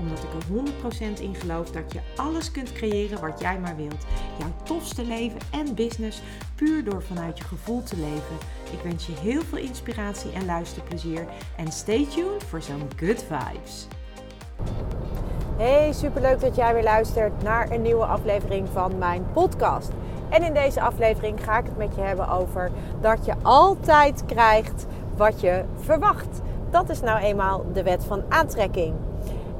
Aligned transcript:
Omdat 0.00 0.18
ik 0.18 0.32
er 0.32 1.16
100% 1.16 1.20
in 1.20 1.34
geloof 1.34 1.70
dat 1.70 1.92
je 1.92 2.00
alles 2.16 2.50
kunt 2.50 2.72
creëren 2.72 3.20
wat 3.20 3.40
jij 3.40 3.58
maar 3.58 3.76
wilt. 3.76 4.06
Jouw 4.38 4.52
tofste 4.62 5.04
leven 5.04 5.40
en 5.50 5.74
business 5.74 6.22
puur 6.54 6.84
door 6.84 7.02
vanuit 7.02 7.38
je 7.38 7.44
gevoel 7.44 7.82
te 7.82 7.96
leven. 7.96 8.36
Ik 8.72 8.80
wens 8.82 9.06
je 9.06 9.12
heel 9.12 9.42
veel 9.42 9.58
inspiratie 9.58 10.32
en 10.32 10.44
luisterplezier. 10.44 11.26
En 11.56 11.72
stay 11.72 12.06
tuned 12.06 12.44
voor 12.44 12.62
zo'n 12.62 12.88
good 12.96 13.24
vibes. 13.28 13.86
Hey, 15.56 15.92
superleuk 15.92 16.40
dat 16.40 16.56
jij 16.56 16.74
weer 16.74 16.82
luistert 16.82 17.42
naar 17.42 17.70
een 17.70 17.82
nieuwe 17.82 18.04
aflevering 18.04 18.68
van 18.72 18.98
mijn 18.98 19.26
podcast. 19.32 19.90
En 20.28 20.42
in 20.42 20.54
deze 20.54 20.80
aflevering 20.80 21.44
ga 21.44 21.58
ik 21.58 21.64
het 21.64 21.76
met 21.76 21.94
je 21.94 22.00
hebben 22.00 22.28
over 22.28 22.70
dat 23.00 23.24
je 23.24 23.34
altijd 23.42 24.24
krijgt 24.26 24.86
wat 25.16 25.40
je 25.40 25.64
verwacht. 25.80 26.40
Dat 26.70 26.88
is 26.88 27.00
nou 27.00 27.20
eenmaal 27.20 27.64
de 27.72 27.82
wet 27.82 28.04
van 28.04 28.22
aantrekking. 28.28 28.94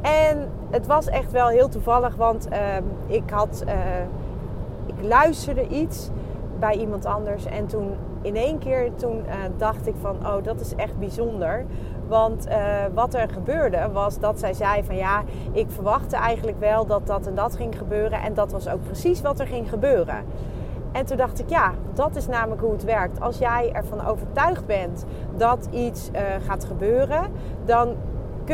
En 0.02 0.48
het 0.70 0.86
was 0.86 1.06
echt 1.06 1.32
wel 1.32 1.48
heel 1.48 1.68
toevallig, 1.68 2.16
want 2.16 2.48
uh, 2.52 2.58
ik 3.06 3.30
had, 3.30 3.64
uh, 3.66 3.74
ik 4.86 4.94
luisterde 5.08 5.68
iets 5.68 6.10
bij 6.58 6.74
iemand 6.74 7.06
anders 7.06 7.46
en 7.46 7.66
toen 7.66 7.92
in 8.22 8.36
één 8.36 8.58
keer 8.58 8.94
toen 8.94 9.24
uh, 9.26 9.32
dacht 9.56 9.86
ik 9.86 9.94
van, 10.00 10.16
oh 10.26 10.42
dat 10.42 10.60
is 10.60 10.74
echt 10.74 10.98
bijzonder. 10.98 11.64
Want 12.08 12.48
uh, 12.48 12.54
wat 12.94 13.14
er 13.14 13.28
gebeurde 13.28 13.88
was 13.92 14.18
dat 14.18 14.38
zij 14.38 14.52
zei 14.52 14.84
van 14.84 14.96
ja, 14.96 15.22
ik 15.52 15.70
verwachtte 15.70 16.16
eigenlijk 16.16 16.60
wel 16.60 16.86
dat 16.86 17.06
dat 17.06 17.26
en 17.26 17.34
dat 17.34 17.56
ging 17.56 17.78
gebeuren. 17.78 18.22
En 18.22 18.34
dat 18.34 18.52
was 18.52 18.68
ook 18.68 18.82
precies 18.84 19.20
wat 19.20 19.40
er 19.40 19.46
ging 19.46 19.68
gebeuren. 19.68 20.24
En 20.92 21.06
toen 21.06 21.16
dacht 21.16 21.40
ik, 21.40 21.48
ja, 21.48 21.72
dat 21.94 22.16
is 22.16 22.26
namelijk 22.26 22.60
hoe 22.60 22.72
het 22.72 22.84
werkt. 22.84 23.20
Als 23.20 23.38
jij 23.38 23.72
ervan 23.72 24.06
overtuigd 24.06 24.66
bent 24.66 25.04
dat 25.36 25.68
iets 25.70 26.10
gaat 26.46 26.64
gebeuren, 26.64 27.22
dan 27.64 27.94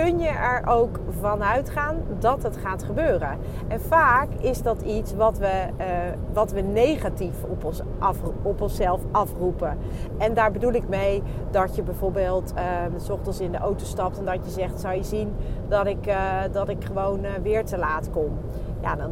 kun 0.03 0.19
je 0.19 0.29
er 0.29 0.67
ook 0.67 0.99
van 1.21 1.43
uitgaan 1.43 1.97
dat 2.19 2.43
het 2.43 2.57
gaat 2.57 2.83
gebeuren. 2.83 3.39
En 3.69 3.81
vaak 3.81 4.29
is 4.41 4.63
dat 4.63 4.83
iets 4.83 5.15
wat 5.15 5.39
we, 5.39 5.67
uh, 5.79 5.87
wat 6.33 6.53
we 6.53 6.61
negatief 6.61 7.43
op, 7.43 7.65
ons 7.65 7.81
af, 7.99 8.17
op 8.43 8.61
onszelf 8.61 9.01
afroepen. 9.11 9.79
En 10.19 10.35
daar 10.35 10.53
bedoel 10.53 10.73
ik 10.73 10.89
mee 10.89 11.23
dat 11.51 11.77
je 11.77 11.83
bijvoorbeeld 11.83 12.53
uh, 12.57 12.63
s 12.97 13.11
ochtends 13.11 13.41
in 13.41 13.53
de 13.53 13.59
auto 13.59 13.85
stapt 13.85 14.19
en 14.19 14.25
dat 14.25 14.45
je 14.45 14.51
zegt: 14.51 14.81
zou 14.81 14.95
je 14.95 15.05
zien 15.05 15.35
dat 15.69 15.87
ik, 15.87 16.07
uh, 16.07 16.41
dat 16.53 16.69
ik 16.69 16.85
gewoon 16.85 17.21
weer 17.43 17.65
te 17.65 17.79
laat 17.79 18.11
kom. 18.11 18.39
Ja, 18.83 18.97
dan 18.97 19.11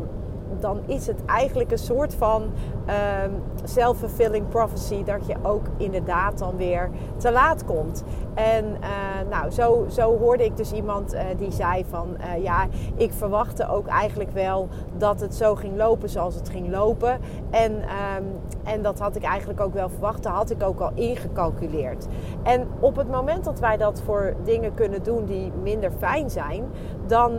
dan 0.61 0.81
is 0.87 1.07
het 1.07 1.25
eigenlijk 1.25 1.71
een 1.71 1.79
soort 1.79 2.15
van 2.15 2.43
um, 2.43 3.43
self-fulfilling 3.65 4.49
prophecy 4.49 5.05
dat 5.05 5.27
je 5.27 5.35
ook 5.43 5.67
inderdaad 5.77 6.39
dan 6.39 6.57
weer 6.57 6.91
te 7.17 7.33
laat 7.33 7.65
komt. 7.65 8.05
En 8.35 8.65
uh, 8.65 9.31
nou, 9.31 9.51
zo, 9.51 9.87
zo 9.89 10.19
hoorde 10.19 10.45
ik 10.45 10.57
dus 10.57 10.73
iemand 10.73 11.15
uh, 11.15 11.21
die 11.39 11.51
zei 11.51 11.85
van 11.89 12.17
uh, 12.21 12.43
ja, 12.43 12.67
ik 12.97 13.13
verwachtte 13.13 13.69
ook 13.69 13.87
eigenlijk 13.87 14.31
wel 14.31 14.69
dat 14.97 15.21
het 15.21 15.35
zo 15.35 15.55
ging 15.55 15.77
lopen 15.77 16.09
zoals 16.09 16.35
het 16.35 16.49
ging 16.49 16.71
lopen. 16.71 17.19
En, 17.51 17.73
um, 17.73 18.25
en 18.65 18.83
dat 18.83 18.99
had 18.99 19.17
ik 19.17 19.23
eigenlijk 19.23 19.61
ook 19.61 19.75
wel 19.75 19.89
verwacht, 19.89 20.23
dat 20.23 20.33
had 20.33 20.51
ik 20.51 20.63
ook 20.63 20.81
al 20.81 20.91
ingecalculeerd. 20.95 22.07
En 22.43 22.67
op 22.81 22.97
het 22.97 23.11
moment 23.11 23.45
dat 23.45 23.61
wij 23.61 23.77
dat 23.77 24.03
voor 24.03 24.35
dingen 24.45 24.75
kunnen 24.75 25.03
doen 25.03 25.25
die 25.25 25.53
minder 25.63 25.91
fijn 25.99 26.31
zijn, 26.31 26.65
dan, 27.07 27.33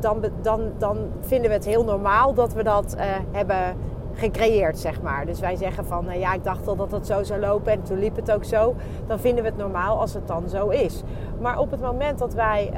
dan, 0.00 0.24
dan, 0.42 0.72
dan 0.78 0.98
vinden 1.20 1.48
we 1.48 1.56
het 1.56 1.64
heel 1.64 1.84
normaal 1.84 2.34
dat 2.34 2.52
we 2.52 2.62
dat 2.62 2.96
hebben 3.30 3.76
gecreëerd, 4.12 4.78
zeg 4.78 5.02
maar. 5.02 5.26
Dus 5.26 5.40
wij 5.40 5.56
zeggen 5.56 5.84
van, 5.84 6.04
nou 6.04 6.18
ja, 6.18 6.34
ik 6.34 6.44
dacht 6.44 6.68
al 6.68 6.76
dat 6.76 6.90
het 6.90 7.06
zo 7.06 7.22
zou 7.22 7.40
lopen 7.40 7.72
en 7.72 7.82
toen 7.82 7.98
liep 7.98 8.16
het 8.16 8.32
ook 8.32 8.44
zo. 8.44 8.74
Dan 9.06 9.18
vinden 9.18 9.42
we 9.42 9.48
het 9.48 9.58
normaal 9.58 10.00
als 10.00 10.14
het 10.14 10.26
dan 10.26 10.48
zo 10.48 10.68
is. 10.68 11.02
Maar 11.40 11.58
op 11.58 11.70
het 11.70 11.80
moment 11.80 12.18
dat 12.18 12.34
wij, 12.34 12.72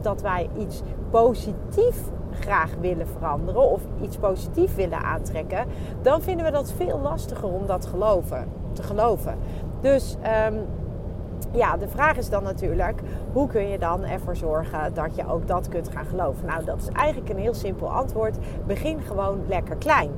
dat 0.00 0.22
wij 0.22 0.48
iets 0.58 0.82
positief 1.10 1.96
graag 2.40 2.70
willen 2.80 3.06
veranderen 3.06 3.70
of 3.70 3.80
iets 4.00 4.16
positief 4.16 4.74
willen 4.74 5.02
aantrekken, 5.02 5.66
dan 6.02 6.22
vinden 6.22 6.46
we 6.46 6.52
dat 6.52 6.72
veel 6.72 6.98
lastiger 6.98 7.48
om 7.48 7.66
dat 7.66 7.86
geloven, 7.86 8.48
te 8.72 8.82
geloven. 8.82 9.38
Dus 9.80 10.16
um, 10.48 10.66
ja, 11.52 11.76
de 11.76 11.88
vraag 11.88 12.16
is 12.16 12.28
dan 12.28 12.42
natuurlijk, 12.42 13.00
hoe 13.32 13.48
kun 13.48 13.68
je 13.68 13.78
dan 13.78 14.04
ervoor 14.04 14.36
zorgen 14.36 14.94
dat 14.94 15.16
je 15.16 15.28
ook 15.28 15.46
dat 15.46 15.68
kunt 15.68 15.88
gaan 15.88 16.06
geloven? 16.06 16.46
Nou, 16.46 16.64
dat 16.64 16.80
is 16.80 16.88
eigenlijk 16.88 17.30
een 17.30 17.38
heel 17.38 17.54
simpel 17.54 17.90
antwoord. 17.90 18.38
Begin 18.66 19.00
gewoon 19.00 19.40
lekker 19.48 19.76
klein. 19.76 20.10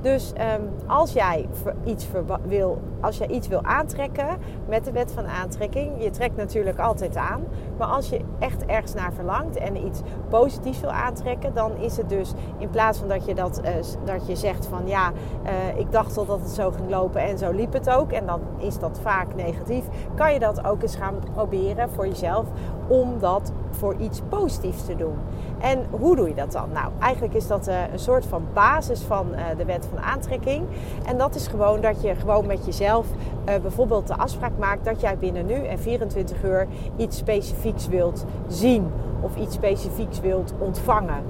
Dus 0.00 0.32
um, 0.58 0.68
als, 0.86 1.12
jij 1.12 1.48
iets 1.84 2.08
wil, 2.46 2.80
als 3.00 3.18
jij 3.18 3.28
iets 3.28 3.48
wil 3.48 3.64
aantrekken 3.64 4.38
met 4.68 4.84
de 4.84 4.92
wet 4.92 5.12
van 5.12 5.26
aantrekking, 5.26 6.02
je 6.02 6.10
trekt 6.10 6.36
natuurlijk 6.36 6.78
altijd 6.78 7.16
aan. 7.16 7.44
Maar 7.78 7.88
als 7.88 8.08
je 8.08 8.20
echt 8.38 8.64
ergens 8.66 8.94
naar 8.94 9.12
verlangt 9.12 9.56
en 9.56 9.86
iets 9.86 10.00
positiefs 10.28 10.80
wil 10.80 10.90
aantrekken, 10.90 11.54
dan 11.54 11.76
is 11.76 11.96
het 11.96 12.08
dus 12.08 12.32
in 12.58 12.70
plaats 12.70 12.98
van 12.98 13.08
dat 13.08 13.24
je, 13.24 13.34
dat, 13.34 13.60
uh, 13.64 13.70
dat 14.04 14.26
je 14.26 14.36
zegt 14.36 14.66
van 14.66 14.86
ja, 14.86 15.12
uh, 15.44 15.78
ik 15.78 15.92
dacht 15.92 16.16
al 16.16 16.26
dat 16.26 16.40
het 16.40 16.50
zo 16.50 16.70
ging 16.70 16.90
lopen 16.90 17.22
en 17.22 17.38
zo 17.38 17.50
liep 17.50 17.72
het 17.72 17.90
ook. 17.90 18.12
En 18.12 18.26
dan 18.26 18.40
is 18.58 18.78
dat 18.78 18.98
vaak 19.02 19.34
negatief. 19.34 19.84
Kan 20.14 20.32
je 20.32 20.38
dat 20.38 20.64
ook 20.64 20.82
eens 20.82 20.96
gaan 20.96 21.14
proberen 21.32 21.90
voor 21.90 22.06
jezelf 22.06 22.46
om 22.86 23.18
dat 23.18 23.52
voor 23.70 23.94
iets 23.94 24.20
positiefs 24.28 24.84
te 24.84 24.96
doen. 24.96 25.16
En 25.58 25.86
hoe 25.90 26.16
doe 26.16 26.28
je 26.28 26.34
dat 26.34 26.52
dan? 26.52 26.72
Nou, 26.72 26.92
eigenlijk 27.00 27.34
is 27.34 27.46
dat 27.46 27.68
uh, 27.68 27.92
een 27.92 27.98
soort 27.98 28.26
van 28.26 28.46
basis 28.52 29.00
van 29.00 29.26
de 29.56 29.64
wet 29.64 29.88
van 29.94 30.02
aantrekking. 30.02 30.66
En 31.06 31.18
dat 31.18 31.34
is 31.34 31.46
gewoon 31.46 31.80
dat 31.80 32.02
je 32.02 32.14
gewoon 32.14 32.46
met 32.46 32.66
jezelf 32.66 33.06
bijvoorbeeld 33.44 34.06
de 34.06 34.16
afspraak 34.16 34.58
maakt 34.58 34.84
dat 34.84 35.00
jij 35.00 35.18
binnen 35.18 35.46
nu 35.46 35.54
en 35.54 35.78
24 35.78 36.42
uur 36.42 36.66
iets 36.96 37.16
specifieks 37.16 37.61
wilt 37.88 38.24
zien 38.48 38.86
of 39.20 39.36
iets 39.36 39.54
specifieks 39.54 40.20
wilt 40.20 40.52
ontvangen. 40.58 41.22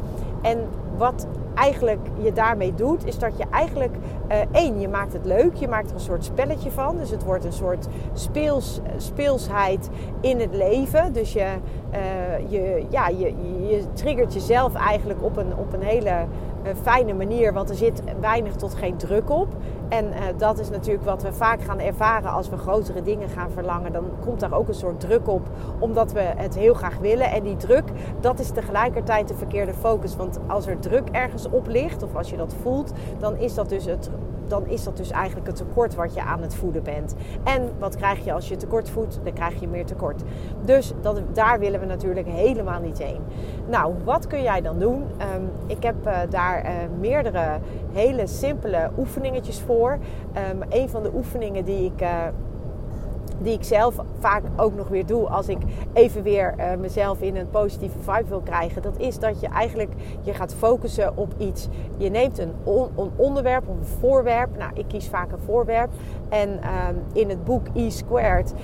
En 0.43 0.59
wat 0.97 1.26
eigenlijk 1.54 2.09
je 2.22 2.32
daarmee 2.32 2.75
doet, 2.75 3.06
is 3.06 3.19
dat 3.19 3.38
je 3.38 3.44
eigenlijk 3.50 3.97
uh, 4.32 4.38
één, 4.53 4.81
je 4.81 4.88
maakt 4.88 5.12
het 5.12 5.26
leuk, 5.26 5.54
je 5.54 5.69
maakt 5.69 5.88
er 5.88 5.94
een 5.94 6.00
soort 6.00 6.25
spelletje 6.25 6.70
van. 6.70 6.97
Dus 6.97 7.10
het 7.10 7.25
wordt 7.25 7.44
een 7.44 7.53
soort 7.53 7.87
speels, 8.12 8.81
speelsheid 8.97 9.88
in 10.20 10.41
het 10.41 10.54
leven. 10.54 11.12
Dus 11.12 11.32
je, 11.32 11.47
uh, 11.93 12.50
je, 12.50 12.84
ja, 12.88 13.09
je, 13.09 13.34
je 13.69 13.84
triggert 13.93 14.32
jezelf 14.32 14.75
eigenlijk 14.75 15.22
op 15.22 15.37
een, 15.37 15.56
op 15.56 15.72
een 15.72 15.82
hele 15.82 16.26
fijne 16.82 17.12
manier, 17.12 17.53
want 17.53 17.70
er 17.70 17.76
zit 17.76 18.03
weinig 18.20 18.54
tot 18.54 18.75
geen 18.75 18.97
druk 18.97 19.31
op. 19.31 19.48
En 19.88 20.06
dat 20.37 20.59
is 20.59 20.70
natuurlijk 20.70 21.04
wat 21.04 21.22
we 21.22 21.32
vaak 21.32 21.62
gaan 21.62 21.78
ervaren 21.81 22.31
als 22.31 22.49
we 22.49 22.56
grotere 22.56 23.03
dingen 23.03 23.28
gaan 23.28 23.50
verlangen. 23.50 23.93
Dan 23.93 24.04
komt 24.20 24.41
daar 24.41 24.53
ook 24.53 24.69
een 24.69 24.75
soort 24.75 25.00
druk 25.00 25.28
op, 25.28 25.49
omdat 25.78 26.12
we 26.12 26.20
het 26.20 26.54
heel 26.54 26.75
graag 26.75 26.99
willen. 26.99 27.31
En 27.31 27.43
die 27.43 27.56
druk, 27.56 27.84
dat 28.20 28.38
is 28.38 28.50
tegelijkertijd 28.50 29.28
de 29.28 29.34
verkeerde 29.34 29.72
focus. 29.75 30.16
Want 30.16 30.38
als 30.47 30.66
er 30.66 30.78
druk 30.78 31.09
ergens 31.09 31.49
op 31.50 31.66
ligt, 31.66 32.03
of 32.03 32.16
als 32.16 32.31
je 32.31 32.37
dat 32.37 32.54
voelt, 32.62 32.93
dan 33.19 33.37
is 33.37 33.54
dat 33.54 33.69
dus 33.69 33.84
het 33.84 34.10
dan 34.52 34.66
is 34.66 34.84
dat 34.84 34.96
dus 34.96 35.10
eigenlijk 35.10 35.46
het 35.46 35.56
tekort 35.56 35.94
wat 35.94 36.14
je 36.14 36.22
aan 36.22 36.42
het 36.42 36.54
voeden 36.54 36.82
bent. 36.82 37.14
En 37.44 37.70
wat 37.78 37.96
krijg 37.96 38.24
je 38.24 38.32
als 38.32 38.48
je 38.48 38.56
tekort 38.56 38.90
voedt? 38.90 39.20
Dan 39.24 39.32
krijg 39.32 39.60
je 39.60 39.68
meer 39.68 39.84
tekort. 39.84 40.22
Dus 40.64 40.92
dat, 41.00 41.20
daar 41.32 41.58
willen 41.58 41.80
we 41.80 41.86
natuurlijk 41.86 42.26
helemaal 42.26 42.80
niet 42.80 42.98
heen. 42.98 43.20
Nou, 43.68 43.94
wat 44.04 44.26
kun 44.26 44.42
jij 44.42 44.60
dan 44.60 44.78
doen? 44.78 45.02
Um, 45.02 45.50
ik 45.66 45.82
heb 45.82 46.06
uh, 46.06 46.18
daar 46.30 46.64
uh, 46.64 46.70
meerdere 47.00 47.58
hele 47.92 48.26
simpele 48.26 48.90
oefeningetjes 48.98 49.60
voor. 49.60 49.98
Um, 50.50 50.62
een 50.69 50.88
van 50.88 51.02
de 51.02 51.10
oefeningen 51.14 51.64
die 51.64 51.84
ik. 51.84 52.04
Die 53.38 53.52
ik 53.52 53.64
zelf 53.64 53.94
vaak 54.19 54.43
ook 54.56 54.75
nog 54.75 54.88
weer 54.88 55.06
doe 55.06 55.29
als 55.29 55.49
ik 55.49 55.58
even 55.93 56.23
weer 56.23 56.55
uh, 56.58 56.64
mezelf 56.81 57.20
in 57.20 57.37
een 57.37 57.50
positieve 57.50 57.99
vibe 57.99 58.29
wil 58.29 58.40
krijgen. 58.40 58.82
Dat 58.82 58.99
is 58.99 59.19
dat 59.19 59.40
je 59.40 59.49
eigenlijk 59.49 59.90
je 60.20 60.34
gaat 60.34 60.55
focussen 60.55 61.17
op 61.17 61.34
iets. 61.37 61.69
Je 61.96 62.11
neemt 62.11 62.38
een, 62.38 62.52
on, 62.62 62.88
een 62.96 63.11
onderwerp 63.17 63.69
of 63.69 63.76
een 63.76 63.99
voorwerp. 64.00 64.56
Nou, 64.58 64.70
ik 64.75 64.84
kies 64.88 65.08
vaak 65.08 65.32
een 65.32 65.38
voorwerp. 65.44 65.90
En 66.29 66.49
um, 66.49 67.02
in 67.12 67.29
het 67.29 67.44
boek 67.44 67.67
E 67.75 67.90
Squared, 67.90 68.55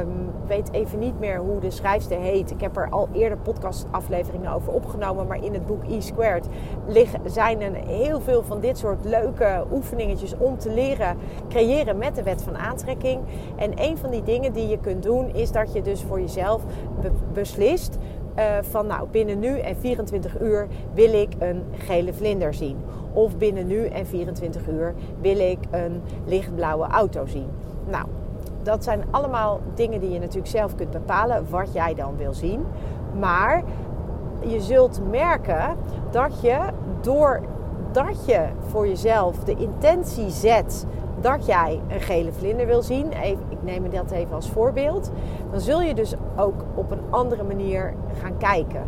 um, 0.00 0.30
weet 0.46 0.72
even 0.72 0.98
niet 0.98 1.18
meer 1.18 1.38
hoe 1.38 1.60
de 1.60 1.70
schrijfster 1.70 2.18
heet. 2.18 2.50
Ik 2.50 2.60
heb 2.60 2.76
er 2.76 2.88
al 2.90 3.08
eerder 3.12 3.38
podcastafleveringen 3.38 4.52
over 4.52 4.72
opgenomen. 4.72 5.26
Maar 5.26 5.44
in 5.44 5.54
het 5.54 5.66
boek 5.66 5.82
E 5.88 6.00
Squared 6.00 6.48
liggen, 6.86 7.20
zijn 7.24 7.60
er 7.60 7.74
heel 7.74 8.20
veel 8.20 8.42
van 8.42 8.60
dit 8.60 8.78
soort 8.78 9.04
leuke 9.04 9.64
oefeningetjes 9.72 10.36
om 10.38 10.58
te 10.58 10.70
leren 10.70 11.16
creëren 11.48 11.98
met 11.98 12.14
de 12.14 12.22
wet 12.22 12.42
van 12.42 12.56
aantrekking. 12.56 13.20
En 13.56 13.72
een 13.74 13.98
van 13.98 14.07
die 14.10 14.22
dingen 14.22 14.52
die 14.52 14.68
je 14.68 14.78
kunt 14.78 15.02
doen 15.02 15.34
is 15.34 15.52
dat 15.52 15.72
je 15.72 15.82
dus 15.82 16.02
voor 16.02 16.20
jezelf 16.20 16.62
be 17.00 17.10
beslist 17.32 17.98
uh, 18.38 18.44
van 18.60 18.86
nou 18.86 19.08
binnen 19.10 19.38
nu 19.38 19.58
en 19.58 19.76
24 19.76 20.40
uur 20.40 20.66
wil 20.94 21.12
ik 21.12 21.28
een 21.38 21.62
gele 21.72 22.12
vlinder 22.12 22.54
zien. 22.54 22.76
Of 23.12 23.36
binnen 23.36 23.66
nu 23.66 23.86
en 23.86 24.06
24 24.06 24.68
uur 24.68 24.94
wil 25.20 25.38
ik 25.38 25.58
een 25.70 26.02
lichtblauwe 26.24 26.86
auto 26.86 27.26
zien. 27.26 27.48
Nou, 27.88 28.06
dat 28.62 28.84
zijn 28.84 29.04
allemaal 29.10 29.60
dingen 29.74 30.00
die 30.00 30.10
je 30.10 30.18
natuurlijk 30.18 30.46
zelf 30.46 30.74
kunt 30.74 30.90
bepalen 30.90 31.46
wat 31.50 31.72
jij 31.72 31.94
dan 31.94 32.16
wil 32.16 32.34
zien. 32.34 32.64
Maar 33.18 33.62
je 34.46 34.60
zult 34.60 35.00
merken 35.10 35.76
dat 36.10 36.40
je 36.40 36.58
doordat 37.00 38.26
je 38.26 38.46
voor 38.60 38.88
jezelf 38.88 39.38
de 39.38 39.54
intentie 39.56 40.30
zet 40.30 40.86
dat 41.20 41.46
jij 41.46 41.80
een 41.88 42.00
gele 42.00 42.32
vlinder 42.32 42.66
wil 42.66 42.82
zien, 42.82 43.12
even, 43.12 43.42
ik 43.60 43.64
neem 43.64 43.90
dat 43.90 44.10
even 44.10 44.34
als 44.34 44.50
voorbeeld, 44.50 45.10
dan 45.50 45.60
zul 45.60 45.82
je 45.82 45.94
dus 45.94 46.14
ook 46.36 46.64
op 46.74 46.90
een 46.90 47.02
andere 47.10 47.42
manier 47.42 47.94
gaan 48.20 48.36
kijken. 48.36 48.82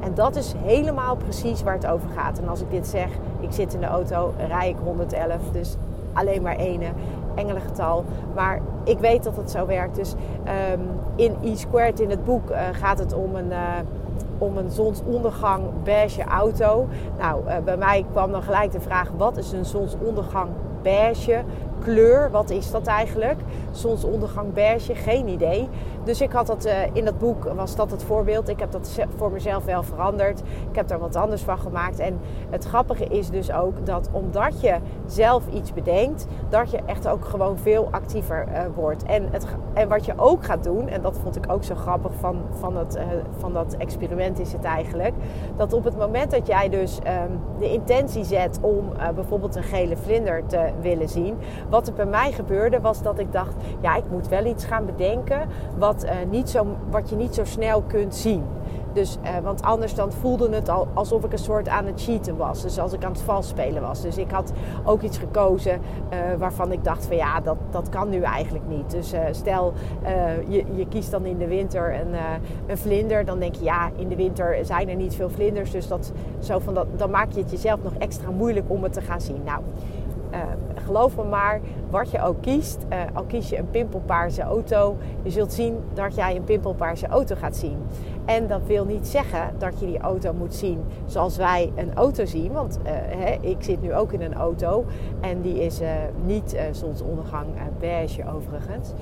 En 0.00 0.14
dat 0.14 0.36
is 0.36 0.54
helemaal 0.64 1.16
precies 1.16 1.62
waar 1.62 1.74
het 1.74 1.86
over 1.86 2.08
gaat. 2.10 2.38
En 2.38 2.48
als 2.48 2.60
ik 2.60 2.70
dit 2.70 2.86
zeg, 2.86 3.08
ik 3.40 3.52
zit 3.52 3.74
in 3.74 3.80
de 3.80 3.86
auto, 3.86 4.34
rij 4.48 4.68
ik 4.68 4.76
111, 4.84 5.40
dus 5.52 5.76
alleen 6.12 6.42
maar 6.42 6.56
ene 6.56 6.86
engelengetal. 7.34 8.04
Maar 8.34 8.60
ik 8.84 8.98
weet 8.98 9.24
dat 9.24 9.36
het 9.36 9.50
zo 9.50 9.66
werkt. 9.66 9.96
Dus 9.96 10.14
um, 10.72 10.80
in 11.16 11.36
E-Squared 11.42 12.00
in 12.00 12.10
het 12.10 12.24
boek 12.24 12.50
uh, 12.50 12.58
gaat 12.72 12.98
het 12.98 13.14
om 13.14 13.34
een, 13.34 13.50
uh, 13.50 13.58
om 14.38 14.56
een 14.56 14.70
zonsondergang 14.70 15.62
beige 15.82 16.24
auto. 16.24 16.86
Nou, 17.18 17.44
uh, 17.46 17.56
bij 17.64 17.76
mij 17.76 18.06
kwam 18.10 18.30
dan 18.30 18.42
gelijk 18.42 18.72
de 18.72 18.80
vraag: 18.80 19.10
wat 19.16 19.36
is 19.36 19.52
een 19.52 19.64
zonsondergang 19.64 20.50
beige? 20.82 21.42
Kleur, 21.86 22.30
wat 22.30 22.50
is 22.50 22.70
dat 22.70 22.86
eigenlijk? 22.86 23.40
Zonsondergang 23.72 24.52
beige, 24.52 24.94
geen 24.94 25.28
idee. 25.28 25.68
Dus 26.06 26.20
ik 26.20 26.32
had 26.32 26.46
dat 26.46 26.66
uh, 26.66 26.72
in 26.92 27.04
dat 27.04 27.18
boek, 27.18 27.44
was 27.44 27.76
dat 27.76 27.90
het 27.90 28.02
voorbeeld. 28.02 28.48
Ik 28.48 28.60
heb 28.60 28.70
dat 28.70 28.98
voor 29.16 29.32
mezelf 29.32 29.64
wel 29.64 29.82
veranderd. 29.82 30.40
Ik 30.70 30.76
heb 30.76 30.88
daar 30.88 30.98
wat 30.98 31.16
anders 31.16 31.42
van 31.42 31.58
gemaakt. 31.58 31.98
En 31.98 32.20
het 32.50 32.64
grappige 32.64 33.04
is 33.04 33.30
dus 33.30 33.52
ook 33.52 33.86
dat 33.86 34.08
omdat 34.12 34.60
je 34.60 34.76
zelf 35.06 35.42
iets 35.52 35.72
bedenkt, 35.72 36.26
dat 36.48 36.70
je 36.70 36.78
echt 36.86 37.08
ook 37.08 37.24
gewoon 37.24 37.58
veel 37.58 37.88
actiever 37.90 38.46
uh, 38.48 38.58
wordt. 38.74 39.02
En, 39.02 39.28
het, 39.30 39.46
en 39.72 39.88
wat 39.88 40.04
je 40.04 40.12
ook 40.16 40.44
gaat 40.44 40.64
doen, 40.64 40.88
en 40.88 41.02
dat 41.02 41.18
vond 41.22 41.36
ik 41.36 41.44
ook 41.52 41.64
zo 41.64 41.74
grappig 41.74 42.12
van, 42.20 42.42
van, 42.50 42.76
het, 42.76 42.96
uh, 42.96 43.02
van 43.38 43.52
dat 43.52 43.74
experiment 43.78 44.38
is 44.38 44.52
het 44.52 44.64
eigenlijk, 44.64 45.14
dat 45.56 45.72
op 45.72 45.84
het 45.84 45.96
moment 45.98 46.30
dat 46.30 46.46
jij 46.46 46.68
dus 46.68 46.98
um, 46.98 47.40
de 47.58 47.72
intentie 47.72 48.24
zet 48.24 48.58
om 48.60 48.92
bijvoorbeeld 49.14 49.56
een 49.56 49.62
gele 49.62 49.96
vlinder 49.96 50.46
te 50.46 50.70
willen 50.80 51.08
zien, 51.08 51.38
wat 51.68 51.86
er 51.86 51.94
bij 51.94 52.06
mij 52.06 52.32
gebeurde 52.32 52.80
was 52.80 53.02
dat 53.02 53.18
ik 53.18 53.32
dacht, 53.32 53.54
ja, 53.80 53.96
ik 53.96 54.10
moet 54.10 54.28
wel 54.28 54.44
iets 54.44 54.64
gaan 54.64 54.86
bedenken 54.86 55.48
wat, 55.78 55.95
uh, 56.04 56.10
niet 56.30 56.50
zo, 56.50 56.66
wat 56.90 57.10
je 57.10 57.16
niet 57.16 57.34
zo 57.34 57.44
snel 57.44 57.82
kunt 57.82 58.14
zien. 58.14 58.42
Dus, 58.92 59.18
uh, 59.24 59.38
want 59.42 59.62
anders 59.62 59.94
dan 59.94 60.12
voelde 60.12 60.54
het 60.54 60.68
al 60.68 60.88
alsof 60.94 61.24
ik 61.24 61.32
een 61.32 61.38
soort 61.38 61.68
aan 61.68 61.86
het 61.86 62.02
cheaten 62.02 62.36
was. 62.36 62.62
Dus 62.62 62.78
als 62.78 62.92
ik 62.92 63.04
aan 63.04 63.12
het 63.12 63.20
vals 63.20 63.48
spelen 63.48 63.82
was. 63.82 64.02
Dus 64.02 64.18
ik 64.18 64.30
had 64.30 64.52
ook 64.84 65.02
iets 65.02 65.18
gekozen 65.18 65.80
uh, 66.12 66.18
waarvan 66.38 66.72
ik 66.72 66.84
dacht 66.84 67.06
van 67.06 67.16
ja, 67.16 67.40
dat, 67.40 67.56
dat 67.70 67.88
kan 67.88 68.08
nu 68.08 68.22
eigenlijk 68.22 68.64
niet. 68.68 68.90
Dus 68.90 69.14
stel, 69.30 69.72
je, 70.48 70.64
je 70.74 70.86
kiest 70.88 71.10
dan 71.10 71.24
in 71.24 71.38
de 71.38 71.46
winter 71.46 71.94
een, 71.94 72.14
een 72.66 72.78
vlinder. 72.78 73.24
Dan 73.24 73.38
denk 73.38 73.54
je 73.54 73.64
ja, 73.64 73.90
in 73.96 74.08
de 74.08 74.16
winter 74.16 74.64
zijn 74.64 74.88
er 74.88 74.96
niet 74.96 75.14
veel 75.14 75.30
vlinders. 75.30 75.70
Dus 75.70 75.88
dat, 75.88 76.12
zo 76.38 76.58
van 76.58 76.74
dat, 76.74 76.86
dan 76.96 77.10
maak 77.10 77.32
je 77.32 77.40
het 77.40 77.50
jezelf 77.50 77.82
nog 77.82 77.94
extra 77.98 78.30
moeilijk 78.30 78.70
om 78.70 78.82
het 78.82 78.92
te 78.92 79.00
gaan 79.00 79.20
zien. 79.20 79.40
Nou, 79.44 79.60
geloof 80.74 81.16
me 81.16 81.24
maar, 81.24 81.60
wat 81.90 82.10
je 82.10 82.22
ook 82.22 82.42
kiest, 82.42 82.86
uh, 82.92 82.98
al 83.12 83.24
kies 83.24 83.48
je 83.48 83.58
een 83.58 83.70
pimpelpaarse 83.70 84.42
auto, 84.42 84.96
je 85.22 85.30
zult 85.30 85.52
zien 85.52 85.76
dat 85.94 86.14
jij 86.14 86.36
een 86.36 86.44
pimpelpaarse 86.44 87.06
auto 87.06 87.34
gaat 87.34 87.56
zien. 87.56 87.76
En 88.26 88.46
dat 88.46 88.60
wil 88.66 88.84
niet 88.84 89.08
zeggen 89.08 89.54
dat 89.58 89.80
je 89.80 89.86
die 89.86 89.98
auto 89.98 90.32
moet 90.32 90.54
zien 90.54 90.84
zoals 91.06 91.36
wij 91.36 91.72
een 91.74 91.94
auto 91.94 92.24
zien. 92.24 92.52
Want 92.52 92.78
uh, 92.78 92.90
hè, 92.92 93.36
ik 93.40 93.56
zit 93.58 93.82
nu 93.82 93.94
ook 93.94 94.12
in 94.12 94.22
een 94.22 94.34
auto 94.34 94.84
en 95.20 95.40
die 95.40 95.64
is 95.64 95.80
uh, 95.80 95.88
niet 96.24 96.54
uh, 96.54 96.60
zonsondergang 96.70 97.46
beige 97.78 98.22
overigens. 98.34 98.92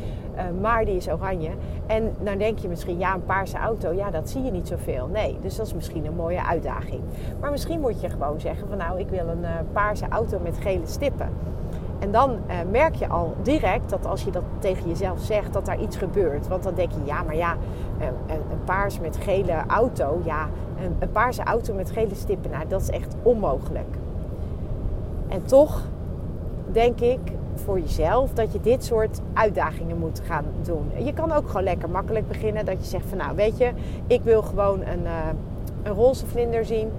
maar 0.61 0.85
die 0.85 0.97
is 0.97 1.11
oranje. 1.11 1.50
En 1.87 2.15
dan 2.23 2.38
denk 2.38 2.59
je 2.59 2.69
misschien, 2.69 2.99
ja, 2.99 3.15
een 3.15 3.25
paarse 3.25 3.56
auto, 3.56 3.93
ja, 3.93 4.11
dat 4.11 4.31
zie 4.31 4.43
je 4.43 4.50
niet 4.50 4.69
zoveel. 4.69 5.06
Nee, 5.06 5.38
dus 5.43 5.56
dat 5.56 5.67
is 5.67 5.75
misschien 5.75 6.06
een 6.06 6.15
mooie 6.15 6.47
uitdaging. 6.47 7.00
Maar 7.41 7.50
misschien 7.50 7.81
moet 7.81 8.00
je 8.00 8.09
gewoon 8.09 8.41
zeggen 8.41 8.69
van 8.69 8.79
nou, 8.79 8.99
ik 8.99 9.09
wil 9.09 9.29
een 9.29 9.47
paarse 9.73 10.09
auto 10.09 10.38
met 10.43 10.59
gele 10.59 10.87
stippen. 10.87 11.29
En 11.99 12.12
dan 12.12 12.31
uh, 12.31 12.55
merk 12.70 12.94
je 12.94 13.08
al 13.08 13.35
direct 13.43 13.91
dat 13.91 14.06
als 14.06 14.23
je 14.25 14.31
dat 14.31 14.43
tegen 14.58 14.88
jezelf 14.88 15.20
zegt, 15.20 15.52
dat 15.52 15.67
daar 15.67 15.81
iets 15.81 15.96
gebeurt. 15.96 16.49
Want 16.49 16.62
dan 16.62 16.75
denk 16.75 16.91
je, 16.93 17.00
ja, 17.05 17.23
maar 17.23 17.37
ja, 17.37 17.56
een, 18.00 18.37
een 18.50 18.64
paars 18.64 19.00
met 19.00 19.17
gele 19.17 19.62
auto, 19.67 20.20
ja, 20.25 20.49
een, 21.00 21.11
paarse 21.12 21.43
auto 21.43 21.75
met 21.75 21.91
gele 21.91 22.14
stippen, 22.14 22.50
nou, 22.50 22.69
dat 22.69 22.81
is 22.81 22.91
echt 22.91 23.17
onmogelijk. 23.23 23.96
En 25.29 25.44
toch 25.44 25.82
denk 26.73 27.00
ik 27.00 27.19
voor 27.55 27.81
jezelf 27.81 28.32
dat 28.32 28.52
je 28.52 28.61
dit 28.61 28.85
soort 28.85 29.20
uitdagingen 29.32 29.99
moet 29.99 30.20
gaan 30.25 30.44
doen. 30.62 30.91
Je 31.05 31.12
kan 31.12 31.32
ook 31.32 31.46
gewoon 31.46 31.62
lekker 31.62 31.91
makkelijk 31.91 32.29
beginnen. 32.29 32.64
Dat 32.64 32.76
je 32.79 32.88
zegt 32.88 33.06
van 33.08 33.19
nou 33.19 33.37
weet 33.37 33.58
je, 33.58 33.70
ik 34.06 34.23
wil 34.23 34.43
gewoon 34.43 34.81
een, 34.81 35.06
een 35.82 35.94
roze 35.94 36.26
vlinder 36.26 36.64
zien. 36.64 36.91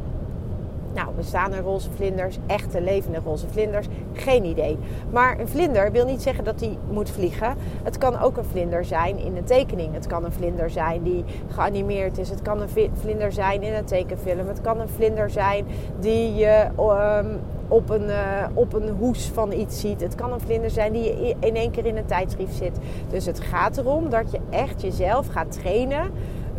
Nou, 0.96 1.14
bestaan 1.16 1.54
er 1.54 1.62
roze 1.62 1.92
vlinders, 1.92 2.38
echte 2.48 2.82
levende 2.82 3.20
roze 3.26 3.48
vlinders? 3.48 3.88
Geen 4.14 4.46
idee. 4.46 4.78
Maar 5.12 5.40
een 5.40 5.48
vlinder 5.48 5.92
wil 5.92 6.06
niet 6.06 6.22
zeggen 6.22 6.44
dat 6.44 6.60
hij 6.60 6.78
moet 6.90 7.10
vliegen. 7.10 7.56
Het 7.84 7.98
kan 7.98 8.20
ook 8.20 8.38
een 8.38 8.46
vlinder 8.46 8.86
zijn 8.86 9.18
in 9.18 9.38
een 9.38 9.44
tekening. 9.44 9.94
Het 9.94 10.08
kan 10.08 10.26
een 10.26 10.32
vlinder 10.32 10.70
zijn 10.70 11.04
die 11.04 11.24
geanimeerd 11.50 12.18
is. 12.18 12.30
Het 12.30 12.42
kan 12.42 12.62
een 12.62 12.90
vlinder 12.94 13.32
zijn 13.32 13.62
in 13.62 13.74
een 13.74 13.86
tekenfilm. 13.86 14.48
Het 14.48 14.62
kan 14.62 14.80
een 14.80 14.90
vlinder 14.90 15.30
zijn 15.30 15.66
die 16.00 16.36
je 16.36 16.68
um, 16.80 17.40
op, 17.68 17.90
een, 17.90 18.08
uh, 18.10 18.46
op 18.54 18.74
een 18.74 18.90
hoes 18.90 19.26
van 19.34 19.52
iets 19.52 19.80
ziet. 19.80 20.02
Het 20.02 20.16
kan 20.16 20.34
een 20.34 20.40
vlinder 20.40 20.70
zijn 20.70 20.94
die 20.94 21.04
je 21.04 21.36
in 21.40 21.56
één 21.56 21.72
keer 21.72 21.86
in 21.86 21.98
een 21.98 22.06
tijdschrift 22.06 22.56
zit. 22.56 22.78
Dus 23.10 23.26
het 23.26 23.40
gaat 23.40 23.78
erom 23.78 24.10
dat 24.10 24.32
je 24.32 24.40
echt 24.50 24.82
jezelf 24.82 25.28
gaat 25.28 25.52
trainen 25.52 26.12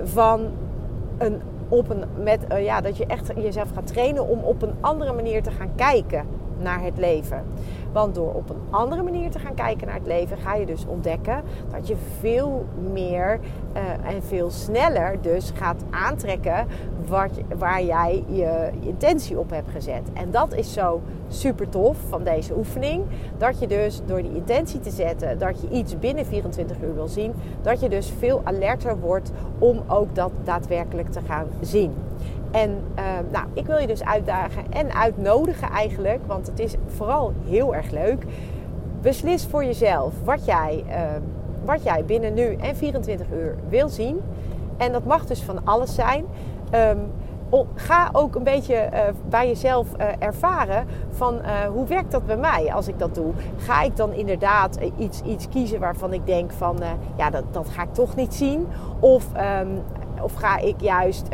van 0.02 0.40
een 1.18 1.40
op 1.68 1.90
een, 1.90 2.04
met, 2.22 2.44
uh, 2.52 2.64
ja, 2.64 2.80
dat 2.80 2.96
je 2.96 3.06
echt 3.06 3.32
jezelf 3.36 3.70
gaat 3.74 3.86
trainen 3.86 4.28
om 4.28 4.38
op 4.38 4.62
een 4.62 4.74
andere 4.80 5.12
manier 5.12 5.42
te 5.42 5.50
gaan 5.50 5.74
kijken 5.74 6.26
naar 6.58 6.82
het 6.82 6.98
leven. 6.98 7.44
Want 7.92 8.14
door 8.14 8.34
op 8.34 8.50
een 8.50 8.60
andere 8.70 9.02
manier 9.02 9.30
te 9.30 9.38
gaan 9.38 9.54
kijken 9.54 9.86
naar 9.86 9.96
het 9.96 10.06
leven, 10.06 10.38
ga 10.38 10.54
je 10.54 10.66
dus 10.66 10.86
ontdekken 10.86 11.42
dat 11.70 11.88
je 11.88 11.96
veel 12.18 12.66
meer 12.92 13.40
uh, 13.76 14.14
en 14.14 14.22
veel 14.22 14.50
sneller 14.50 15.18
dus 15.20 15.52
gaat 15.54 15.84
aantrekken 15.90 16.66
wat, 17.06 17.30
waar 17.58 17.82
jij 17.82 18.24
je 18.28 18.70
intentie 18.80 19.38
op 19.38 19.50
hebt 19.50 19.70
gezet. 19.70 20.12
En 20.12 20.30
dat 20.30 20.54
is 20.54 20.72
zo 20.72 21.02
super 21.28 21.68
tof 21.68 21.96
van 22.08 22.24
deze 22.24 22.56
oefening. 22.56 23.04
Dat 23.38 23.58
je 23.58 23.66
dus 23.66 24.00
door 24.06 24.22
die 24.22 24.34
intentie 24.34 24.80
te 24.80 24.90
zetten, 24.90 25.38
dat 25.38 25.60
je 25.60 25.68
iets 25.68 25.98
binnen 25.98 26.26
24 26.26 26.76
uur 26.82 26.94
wil 26.94 27.08
zien, 27.08 27.32
dat 27.62 27.80
je 27.80 27.88
dus 27.88 28.12
veel 28.18 28.40
alerter 28.44 29.00
wordt 29.00 29.30
om 29.58 29.82
ook 29.86 30.14
dat 30.14 30.30
daadwerkelijk 30.44 31.12
te 31.12 31.20
gaan 31.26 31.46
zien. 31.60 31.94
En 32.50 32.70
uh, 32.70 33.04
nou, 33.32 33.46
ik 33.52 33.66
wil 33.66 33.78
je 33.78 33.86
dus 33.86 34.04
uitdagen 34.04 34.72
en 34.72 34.94
uitnodigen 34.94 35.70
eigenlijk, 35.70 36.20
want 36.26 36.46
het 36.46 36.58
is 36.58 36.74
vooral 36.86 37.32
heel 37.44 37.74
erg 37.74 37.90
leuk. 37.90 38.24
Beslis 39.00 39.46
voor 39.46 39.64
jezelf 39.64 40.14
wat 40.24 40.44
jij, 40.44 40.84
uh, 40.88 40.94
wat 41.64 41.82
jij 41.82 42.04
binnen 42.04 42.34
nu 42.34 42.54
en 42.54 42.76
24 42.76 43.26
uur 43.32 43.54
wil 43.68 43.88
zien. 43.88 44.20
En 44.76 44.92
dat 44.92 45.04
mag 45.04 45.26
dus 45.26 45.42
van 45.42 45.64
alles 45.64 45.94
zijn. 45.94 46.24
Um, 46.74 46.98
ga 47.74 48.08
ook 48.12 48.34
een 48.34 48.42
beetje 48.42 48.88
uh, 48.92 49.00
bij 49.28 49.46
jezelf 49.46 49.86
uh, 50.00 50.06
ervaren 50.18 50.86
van 51.10 51.34
uh, 51.34 51.64
hoe 51.64 51.86
werkt 51.86 52.10
dat 52.10 52.26
bij 52.26 52.36
mij 52.36 52.72
als 52.72 52.88
ik 52.88 52.98
dat 52.98 53.14
doe. 53.14 53.32
Ga 53.56 53.82
ik 53.82 53.96
dan 53.96 54.12
inderdaad 54.12 54.78
iets, 54.98 55.20
iets 55.22 55.48
kiezen 55.48 55.80
waarvan 55.80 56.12
ik 56.12 56.26
denk 56.26 56.52
van 56.52 56.78
ja, 57.16 57.30
dat, 57.30 57.44
dat 57.50 57.68
ga 57.68 57.82
ik 57.82 57.94
toch 57.94 58.16
niet 58.16 58.34
zien. 58.34 58.66
Of 59.00 59.26
um, 59.60 59.82
of 60.20 60.34
ga 60.34 60.58
ik 60.58 60.80
juist 60.80 61.28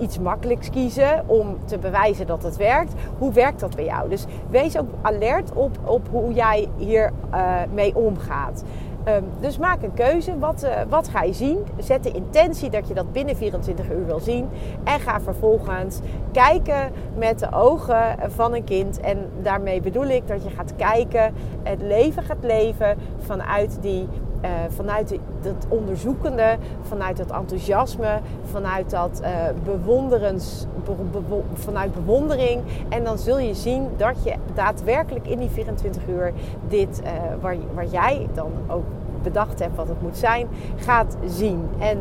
iets 0.00 0.18
makkelijks 0.18 0.70
kiezen 0.70 1.24
om 1.26 1.58
te 1.64 1.78
bewijzen 1.78 2.26
dat 2.26 2.42
het 2.42 2.56
werkt? 2.56 2.92
Hoe 3.18 3.32
werkt 3.32 3.60
dat 3.60 3.76
bij 3.76 3.84
jou? 3.84 4.08
Dus 4.08 4.24
wees 4.50 4.78
ook 4.78 4.88
alert 5.02 5.52
op, 5.52 5.78
op 5.84 6.08
hoe 6.10 6.32
jij 6.32 6.68
hier 6.76 7.10
uh, 7.34 7.52
mee 7.72 7.96
omgaat. 7.96 8.64
Um, 9.08 9.24
dus 9.40 9.58
maak 9.58 9.82
een 9.82 9.94
keuze. 9.94 10.38
Wat, 10.38 10.64
uh, 10.64 10.70
wat 10.88 11.08
ga 11.08 11.22
je 11.22 11.32
zien? 11.32 11.58
Zet 11.78 12.02
de 12.02 12.10
intentie 12.10 12.70
dat 12.70 12.88
je 12.88 12.94
dat 12.94 13.12
binnen 13.12 13.36
24 13.36 13.90
uur 13.90 14.06
wil 14.06 14.20
zien. 14.20 14.48
En 14.84 15.00
ga 15.00 15.20
vervolgens 15.20 16.00
kijken 16.32 16.92
met 17.16 17.38
de 17.38 17.52
ogen 17.52 18.16
van 18.26 18.54
een 18.54 18.64
kind. 18.64 19.00
En 19.00 19.30
daarmee 19.42 19.80
bedoel 19.80 20.06
ik 20.06 20.28
dat 20.28 20.44
je 20.44 20.50
gaat 20.50 20.76
kijken, 20.76 21.34
het 21.62 21.82
leven 21.82 22.22
gaat 22.22 22.42
leven 22.42 22.98
vanuit 23.18 23.78
die 23.80 24.08
uh, 24.44 24.50
vanuit 24.68 25.18
het 25.42 25.66
onderzoekende, 25.68 26.56
vanuit 26.82 27.18
het 27.18 27.30
enthousiasme, 27.30 28.20
vanuit 28.42 28.90
dat 28.90 29.20
uh, 29.22 29.28
bewonderens, 29.64 30.66
be, 30.84 31.20
be, 31.28 31.40
vanuit 31.52 31.94
bewondering. 31.94 32.62
En 32.88 33.04
dan 33.04 33.18
zul 33.18 33.38
je 33.38 33.54
zien 33.54 33.88
dat 33.96 34.24
je 34.24 34.34
daadwerkelijk 34.54 35.26
in 35.26 35.38
die 35.38 35.50
24 35.50 36.06
uur 36.08 36.32
dit, 36.68 37.00
uh, 37.04 37.10
waar, 37.40 37.56
waar 37.74 37.86
jij 37.86 38.26
dan 38.34 38.52
ook 38.66 38.84
bedacht 39.22 39.58
hebt 39.58 39.76
wat 39.76 39.88
het 39.88 40.02
moet 40.02 40.16
zijn, 40.16 40.46
gaat 40.76 41.16
zien. 41.26 41.68
En 41.78 41.98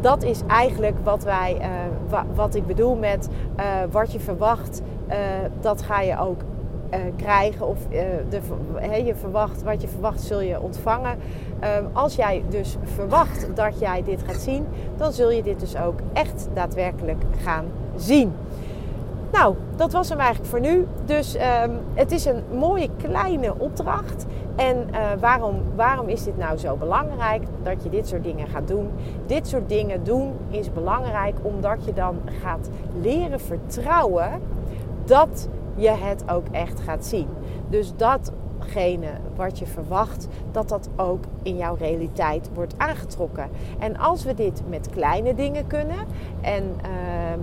dat 0.00 0.22
is 0.22 0.40
eigenlijk 0.46 0.96
wat, 1.02 1.24
wij, 1.24 1.60
wat 2.34 2.54
ik 2.54 2.66
bedoel 2.66 2.96
met 2.96 3.28
wat 3.90 4.12
je 4.12 4.20
verwacht, 4.20 4.82
dat 5.60 5.82
ga 5.82 6.00
je 6.00 6.18
ook 6.18 6.40
krijgen 7.16 7.66
of 7.66 7.78
uh, 7.90 8.00
de, 8.28 8.40
je 9.04 9.14
verwacht, 9.14 9.62
wat 9.62 9.80
je 9.82 9.88
verwacht 9.88 10.20
zul 10.20 10.40
je 10.40 10.60
ontvangen. 10.60 11.18
Um, 11.64 11.88
als 11.92 12.14
jij 12.14 12.42
dus 12.48 12.76
verwacht 12.82 13.46
dat 13.54 13.78
jij 13.78 14.02
dit 14.02 14.22
gaat 14.26 14.40
zien, 14.40 14.66
dan 14.96 15.12
zul 15.12 15.30
je 15.30 15.42
dit 15.42 15.60
dus 15.60 15.76
ook 15.76 15.98
echt 16.12 16.48
daadwerkelijk 16.54 17.24
gaan 17.42 17.64
zien. 17.96 18.32
Nou, 19.32 19.54
dat 19.76 19.92
was 19.92 20.08
hem 20.08 20.18
eigenlijk 20.18 20.50
voor 20.50 20.60
nu. 20.60 20.86
Dus 21.04 21.34
um, 21.34 21.80
het 21.94 22.12
is 22.12 22.24
een 22.24 22.42
mooie 22.52 22.88
kleine 22.96 23.54
opdracht. 23.58 24.26
En 24.56 24.76
uh, 24.90 24.98
waarom, 25.20 25.62
waarom 25.76 26.08
is 26.08 26.24
dit 26.24 26.36
nou 26.36 26.58
zo 26.58 26.76
belangrijk 26.76 27.42
dat 27.62 27.82
je 27.82 27.88
dit 27.88 28.08
soort 28.08 28.24
dingen 28.24 28.48
gaat 28.48 28.68
doen? 28.68 28.90
Dit 29.26 29.48
soort 29.48 29.68
dingen 29.68 30.04
doen 30.04 30.32
is 30.48 30.72
belangrijk 30.72 31.36
omdat 31.42 31.84
je 31.84 31.92
dan 31.92 32.16
gaat 32.42 32.70
leren 33.00 33.40
vertrouwen 33.40 34.30
dat 35.04 35.48
je 35.74 35.90
het 35.90 36.24
ook 36.30 36.46
echt 36.50 36.80
gaat 36.80 37.06
zien. 37.06 37.28
Dus 37.68 37.92
datgene 37.96 38.46
wat 39.36 39.58
je 39.58 39.66
verwacht, 39.66 40.28
dat 40.52 40.68
dat 40.68 40.88
ook 40.96 41.24
in 41.42 41.56
jouw 41.56 41.74
realiteit 41.74 42.50
wordt 42.54 42.74
aangetrokken. 42.76 43.48
En 43.78 43.96
als 43.96 44.24
we 44.24 44.34
dit 44.34 44.62
met 44.68 44.90
kleine 44.90 45.34
dingen 45.34 45.66
kunnen 45.66 45.98
en 46.40 46.62
uh, 46.62 47.42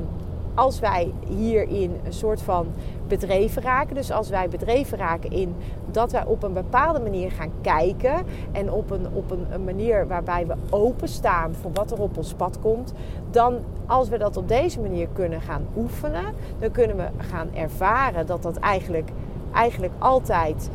als 0.56 0.80
wij 0.80 1.12
hierin 1.28 2.00
een 2.06 2.14
soort 2.14 2.42
van 2.42 2.68
bedreven 3.08 3.62
raken. 3.62 3.96
Dus 3.96 4.12
als 4.12 4.30
wij 4.30 4.50
bedreven 4.50 4.98
raken 4.98 5.32
in 5.32 5.56
dat 5.92 6.12
wij 6.12 6.26
op 6.26 6.44
een 6.44 6.54
bepaalde 6.54 7.00
manier 7.00 7.32
gaan 7.32 7.52
kijken. 7.62 8.26
En 8.52 8.72
op 8.72 8.92
een, 8.92 9.08
op 9.14 9.32
een, 9.32 9.46
een 9.52 9.64
manier 9.64 10.08
waarbij 10.08 10.48
we 10.48 10.56
openstaan 10.70 11.54
voor 11.62 11.72
wat 11.74 11.92
er 11.92 12.02
op 12.02 12.18
ons 12.18 12.34
pad 12.34 12.60
komt. 12.60 12.94
Dan 13.32 13.58
als 13.86 14.10
we 14.10 14.18
dat 14.18 14.38
op 14.38 14.48
deze 14.48 14.80
manier 14.80 15.08
kunnen 15.14 15.42
gaan 15.42 15.66
oefenen. 15.78 16.26
Dan 16.60 16.72
kunnen 16.72 16.98
we 16.98 17.08
gaan 17.18 17.50
ervaren 17.54 18.26
dat 18.26 18.44
dat 18.44 18.58
eigenlijk, 18.58 19.10
eigenlijk 19.54 19.94
altijd 20.00 20.70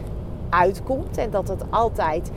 uitkomt. 0.50 1.16
En 1.16 1.30
dat 1.30 1.48
het 1.48 1.64
altijd 1.70 2.30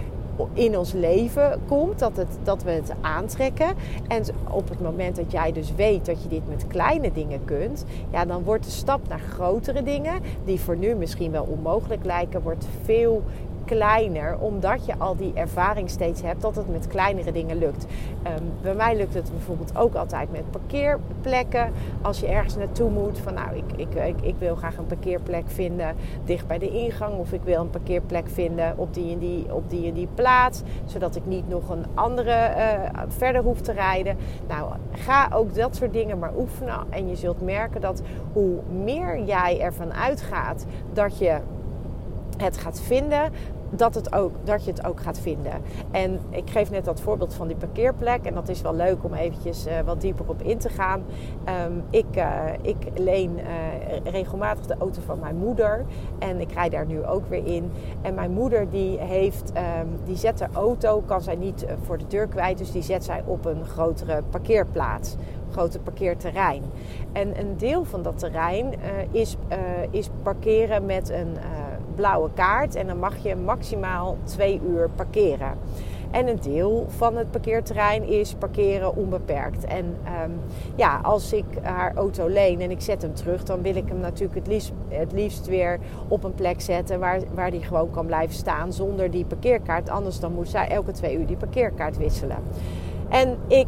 in 0.54 0.78
ons 0.78 0.94
leven 0.94 1.60
komt, 1.68 2.00
dat, 2.00 2.18
het, 2.18 2.38
dat 2.44 2.64
we 2.64 2.72
het 2.72 2.92
aantrekken. 3.02 3.76
En 4.08 4.24
op 4.50 4.70
het 4.70 4.82
moment 4.82 5.16
dat 5.16 5.32
jij 5.32 5.52
dus 5.52 5.76
weet 5.76 6.06
dat 6.06 6.24
je 6.24 6.30
dit 6.30 6.48
met 6.50 6.68
kleine 6.68 7.12
dingen 7.12 7.46
kunt, 7.46 7.86
ja, 8.12 8.26
dan 8.26 8.44
wordt 8.44 8.64
de 8.64 8.72
stap 8.72 9.08
naar 9.08 9.20
grotere 9.20 9.84
dingen, 9.84 10.22
die 10.46 10.60
voor 10.60 10.78
nu 10.78 10.96
misschien 10.96 11.32
wel 11.32 11.44
onmogelijk 11.44 12.06
lijken, 12.06 12.42
wordt 12.42 12.66
veel 12.84 13.24
kleiner, 13.66 14.38
omdat 14.40 14.86
je 14.86 14.94
al 14.98 15.16
die 15.16 15.32
ervaring 15.34 15.90
steeds 15.90 16.22
hebt 16.22 16.42
dat 16.42 16.56
het 16.56 16.72
met 16.72 16.88
kleinere 16.88 17.32
dingen 17.32 17.58
lukt. 17.58 17.86
Um, 18.40 18.52
bij 18.62 18.74
mij 18.74 18.96
lukt 18.96 19.14
het 19.14 19.32
bijvoorbeeld 19.32 19.78
ook 19.78 19.96
altijd 19.96 20.32
met 20.32 20.52
parkeerplekken. 20.52 21.72
Als 22.02 22.20
je 22.20 22.28
ergens 22.28 22.56
naartoe 22.56 22.90
moet, 22.90 23.20
van 23.20 23.34
nou, 23.34 23.56
ik, 23.56 23.88
ik, 23.96 24.22
ik, 24.22 24.36
wil 24.38 24.56
graag 24.56 24.78
een 24.78 24.86
parkeerplek 24.86 25.44
vinden 25.48 25.96
dicht 26.26 26.48
bij 26.48 26.58
de 26.58 26.70
ingang, 26.70 27.18
of 27.18 27.34
ik 27.34 27.42
wil 27.44 27.62
een 27.62 27.70
parkeerplek 27.70 28.28
vinden 28.30 28.74
op 28.78 28.94
die 28.94 29.14
en 29.14 29.20
die, 29.20 29.54
op 29.54 29.70
die, 29.70 29.88
en 29.88 29.94
die 29.94 30.08
plaats, 30.16 30.62
zodat 30.86 31.16
ik 31.16 31.26
niet 31.26 31.50
nog 31.50 31.70
een 31.70 31.86
andere 31.94 32.52
uh, 32.58 33.02
verder 33.08 33.42
hoef 33.42 33.62
te 33.62 33.72
rijden. 33.72 34.18
Nou, 34.48 34.72
ga 34.92 35.30
ook 35.34 35.56
dat 35.56 35.76
soort 35.76 35.94
dingen 35.94 36.20
maar 36.20 36.34
oefenen 36.38 36.80
en 36.90 37.10
je 37.10 37.16
zult 37.16 37.42
merken 37.42 37.82
dat 37.82 38.02
hoe 38.34 38.60
meer 38.84 39.24
jij 39.24 39.60
ervan 39.60 39.94
uitgaat 39.94 40.66
dat 40.94 41.18
je 41.18 41.40
het 42.38 42.58
gaat 42.58 42.82
vinden, 42.82 43.32
dat, 43.76 43.96
het 43.96 44.16
ook, 44.16 44.32
dat 44.44 44.66
je 44.66 44.72
het 44.72 44.86
ook 44.86 45.00
gaat 45.00 45.20
vinden. 45.20 45.52
En 45.92 46.20
ik 46.30 46.50
geef 46.50 46.72
net 46.72 46.86
dat 46.86 47.02
voorbeeld 47.02 47.34
van 47.34 47.48
die 47.48 47.56
parkeerplek. 47.56 48.26
En 48.26 48.34
dat 48.34 48.50
is 48.50 48.62
wel 48.62 48.76
leuk 48.76 49.04
om 49.04 49.14
eventjes 49.14 49.68
uh, 49.68 49.80
wat 49.86 50.02
dieper 50.02 50.26
op 50.28 50.42
in 50.42 50.58
te 50.58 50.70
gaan. 50.70 51.04
Um, 51.66 51.84
ik, 51.90 52.06
uh, 52.16 52.44
ik 52.62 52.76
leen 52.96 53.40
uh, 53.40 54.12
regelmatig 54.12 54.66
de 54.66 54.76
auto 54.80 55.02
van 55.06 55.20
mijn 55.20 55.36
moeder. 55.36 55.86
En 56.20 56.40
ik 56.40 56.52
rij 56.52 56.70
daar 56.70 56.86
nu 56.86 57.06
ook 57.06 57.28
weer 57.30 57.46
in. 57.46 57.72
En 58.02 58.14
mijn 58.14 58.32
moeder 58.32 58.70
die 58.70 58.98
heeft, 59.00 59.52
um, 59.82 59.90
die 60.04 60.18
zet 60.18 60.38
de 60.38 60.48
auto, 60.54 61.02
kan 61.06 61.22
zij 61.22 61.36
niet 61.36 61.66
voor 61.82 61.98
de 61.98 62.08
deur 62.08 62.28
kwijt. 62.28 62.58
Dus 62.58 62.72
die 62.72 62.82
zet 62.82 63.04
zij 63.04 63.24
op 63.26 63.46
een 63.46 63.66
grotere 63.66 64.22
parkeerplaats 64.30 65.16
grote 65.52 65.80
parkeerterrein. 65.80 66.64
En 67.12 67.40
een 67.40 67.58
deel 67.58 67.86
van 67.86 68.02
dat 68.02 68.20
terrein 68.20 68.74
is, 69.12 69.38
is 69.90 70.10
parkeren 70.24 70.86
met 70.86 71.10
een 71.10 71.38
blauwe 71.96 72.30
kaart. 72.34 72.76
En 72.76 72.88
dan 72.88 73.00
mag 73.00 73.18
je 73.18 73.36
maximaal 73.36 74.18
twee 74.24 74.62
uur 74.68 74.90
parkeren. 74.90 75.58
En 76.14 76.28
een 76.28 76.40
deel 76.42 76.86
van 76.88 77.16
het 77.16 77.32
parkeerterrein 77.32 78.04
is 78.04 78.34
parkeren 78.34 78.96
onbeperkt. 78.96 79.66
En 79.66 79.86
um, 80.24 80.40
ja, 80.76 81.00
als 81.04 81.34
ik 81.34 81.46
haar 81.62 81.96
auto 81.96 82.28
leen 82.28 82.62
en 82.62 82.72
ik 82.72 82.82
zet 82.82 83.02
hem 83.02 83.14
terug, 83.14 83.44
dan 83.44 83.62
wil 83.62 83.76
ik 83.76 83.88
hem 83.88 84.00
natuurlijk 84.00 84.36
het 84.36 84.48
liefst, 84.48 84.72
het 84.88 85.12
liefst 85.12 85.48
weer 85.48 85.80
op 86.08 86.24
een 86.24 86.34
plek 86.34 86.62
zetten 86.62 87.00
waar, 87.00 87.20
waar 87.34 87.52
die 87.52 87.64
gewoon 87.64 87.90
kan 87.90 88.06
blijven 88.06 88.36
staan 88.36 88.74
zonder 88.74 89.12
die 89.12 89.26
parkeerkaart. 89.26 89.90
Anders 89.90 90.20
dan 90.20 90.34
moet 90.34 90.50
zij 90.50 90.68
elke 90.68 90.92
twee 90.92 91.18
uur 91.18 91.26
die 91.26 91.38
parkeerkaart 91.38 91.98
wisselen. 91.98 92.38
En 93.14 93.38
ik, 93.48 93.68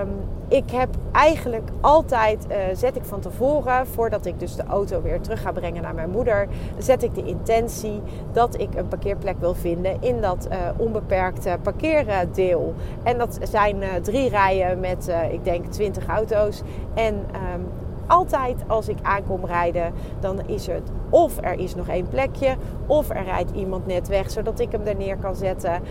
um, 0.00 0.08
ik 0.48 0.70
heb 0.70 0.88
eigenlijk 1.12 1.70
altijd, 1.80 2.46
uh, 2.50 2.56
zet 2.74 2.96
ik 2.96 3.04
van 3.04 3.20
tevoren, 3.20 3.86
voordat 3.86 4.26
ik 4.26 4.40
dus 4.40 4.56
de 4.56 4.64
auto 4.64 5.02
weer 5.02 5.20
terug 5.20 5.42
ga 5.42 5.52
brengen 5.52 5.82
naar 5.82 5.94
mijn 5.94 6.10
moeder, 6.10 6.48
zet 6.78 7.02
ik 7.02 7.14
de 7.14 7.24
intentie 7.24 8.02
dat 8.32 8.60
ik 8.60 8.74
een 8.74 8.88
parkeerplek 8.88 9.38
wil 9.38 9.54
vinden 9.54 9.96
in 10.00 10.20
dat 10.20 10.48
uh, 10.50 10.56
onbeperkte 10.76 11.58
parkeerdeel. 11.62 12.74
En 13.02 13.18
dat 13.18 13.38
zijn 13.42 13.82
uh, 13.82 13.88
drie 14.02 14.28
rijen 14.28 14.80
met, 14.80 15.12
ik 15.30 15.44
denk, 15.44 15.66
20 15.66 16.06
auto's. 16.06 16.62
En 16.94 17.14
um, 17.14 17.66
altijd 18.06 18.56
als 18.66 18.88
ik 18.88 18.98
aankom 19.02 19.44
rijden, 19.44 19.92
dan 20.20 20.40
is 20.46 20.66
het 20.66 20.90
of 21.10 21.38
er 21.40 21.58
is 21.58 21.74
nog 21.74 21.88
één 21.88 22.08
plekje, 22.08 22.56
of 22.86 23.10
er 23.10 23.24
rijdt 23.24 23.50
iemand 23.50 23.86
net 23.86 24.08
weg 24.08 24.30
zodat 24.30 24.60
ik 24.60 24.72
hem 24.72 24.86
er 24.86 24.96
neer 24.96 25.16
kan 25.16 25.36
zetten. 25.36 25.82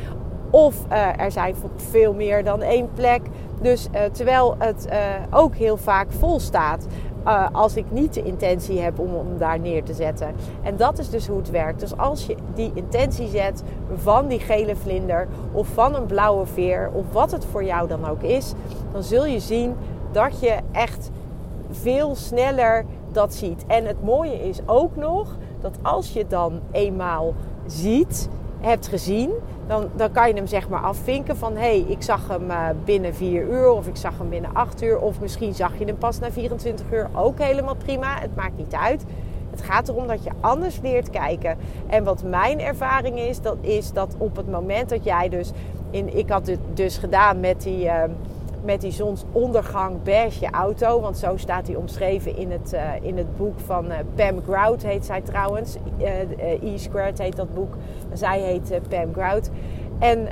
Of 0.52 0.76
uh, 0.92 1.20
er 1.20 1.32
zijn 1.32 1.56
veel 1.76 2.14
meer 2.14 2.44
dan 2.44 2.62
één 2.62 2.90
plek. 2.94 3.22
Dus 3.62 3.88
uh, 3.94 4.02
terwijl 4.12 4.56
het 4.58 4.88
uh, 4.90 4.96
ook 5.32 5.56
heel 5.56 5.78
vaak 5.78 6.12
vol 6.12 6.40
staat. 6.40 6.88
als 7.52 7.76
ik 7.76 7.86
niet 7.90 8.14
de 8.14 8.24
intentie 8.24 8.80
heb 8.80 9.00
om 9.00 9.14
hem 9.14 9.38
daar 9.38 9.60
neer 9.60 9.84
te 9.84 9.94
zetten. 9.94 10.36
En 10.64 10.76
dat 10.76 11.00
is 11.00 11.10
dus 11.10 11.28
hoe 11.28 11.38
het 11.38 11.50
werkt. 11.50 11.80
Dus 11.80 11.98
als 11.98 12.26
je 12.26 12.36
die 12.54 12.72
intentie 12.74 13.28
zet 13.28 13.64
van 13.96 14.28
die 14.28 14.40
gele 14.40 14.76
vlinder 14.76 15.28
of 15.52 15.68
van 15.68 15.96
een 15.96 16.06
blauwe 16.06 16.46
veer 16.46 16.90
of 16.94 17.06
wat 17.12 17.32
het 17.32 17.46
voor 17.46 17.64
jou 17.64 17.88
dan 17.88 18.08
ook 18.08 18.22
is, 18.22 18.54
dan 18.92 19.04
zul 19.04 19.26
je 19.26 19.40
zien 19.40 19.76
dat 20.12 20.40
je 20.40 20.58
echt 20.72 21.12
veel 21.72 22.16
sneller 22.16 22.86
dat 23.12 23.34
ziet. 23.34 23.66
En 23.68 23.86
het 23.86 24.04
mooie 24.04 24.48
is 24.50 24.60
ook 24.66 24.96
nog 24.96 25.38
dat 25.62 25.78
als 25.82 26.14
je 26.14 26.28
dan 26.28 26.60
eenmaal 26.72 27.34
ziet, 27.66 28.30
hebt 28.62 28.88
gezien, 28.88 29.32
dan, 29.68 29.90
dan 29.96 30.12
kan 30.12 30.28
je 30.28 30.34
hem 30.34 30.48
zeg 30.48 30.70
maar 30.70 30.82
afvinken 30.82 31.38
van 31.38 31.54
hé, 31.54 31.60
hey, 31.60 31.86
ik 31.88 32.02
zag 32.02 32.28
hem 32.28 32.50
uh, 32.50 32.68
binnen 32.86 33.16
4 33.16 33.44
uur 33.44 33.72
of 33.72 33.88
ik 33.88 33.96
zag 33.96 34.18
hem 34.18 34.30
binnen 34.30 34.54
8 34.54 34.84
uur 34.84 35.00
of 35.00 35.20
misschien 35.20 35.54
zag 35.54 35.80
je 35.80 35.86
hem 35.86 35.98
pas 35.98 36.20
na 36.20 36.32
24 36.32 36.86
uur. 36.92 37.10
Ook 37.14 37.40
helemaal 37.40 37.76
prima, 37.76 38.20
het 38.20 38.36
maakt 38.36 38.58
niet 38.58 38.74
uit. 38.74 39.04
Het 39.52 39.62
gaat 39.62 39.90
erom 39.90 40.08
dat 40.08 40.24
je 40.24 40.32
anders 40.40 40.80
leert 40.82 41.10
kijken. 41.10 41.58
En 41.88 42.04
wat 42.04 42.24
mijn 42.24 42.60
ervaring 42.60 43.20
is, 43.20 43.42
dat 43.42 43.58
is 43.62 43.92
dat 43.92 44.16
op 44.18 44.36
het 44.36 44.52
moment 44.52 44.90
dat 44.90 45.04
jij 45.04 45.30
dus 45.30 45.52
in, 45.90 46.18
ik 46.18 46.30
had 46.30 46.48
het 46.48 46.60
dus 46.74 46.98
gedaan 46.98 47.40
met 47.40 47.62
die. 47.62 47.86
Uh, 47.86 48.04
met 48.64 48.82
die 48.82 48.92
zonsondergang 48.92 50.04
beige 50.04 50.50
auto. 50.50 51.02
Want 51.02 51.18
zo 51.18 51.38
staat 51.38 51.68
hij 51.68 51.76
omschreven 51.76 52.38
in 52.38 52.52
het, 52.52 52.74
uh, 52.74 52.82
in 53.02 53.18
het 53.18 53.38
boek 53.38 53.60
van 53.60 53.86
uh, 53.86 53.98
Pam 54.16 54.42
Grout, 54.44 54.84
heet 54.84 55.06
zij 55.06 55.22
trouwens. 55.22 55.76
Uh, 56.00 56.74
E-Squared 56.74 57.18
heet 57.18 57.36
dat 57.36 57.54
boek. 57.54 57.74
Zij 58.14 58.40
heet 58.40 58.80
Pam 58.90 59.14
Grout. 59.14 59.50
En 60.00 60.28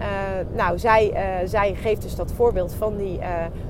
nou, 0.55 0.79
zij, 0.79 1.13
zij 1.45 1.75
geeft 1.75 2.01
dus 2.01 2.15
dat 2.15 2.31
voorbeeld 2.31 2.73
van 2.73 2.97
die 2.97 3.19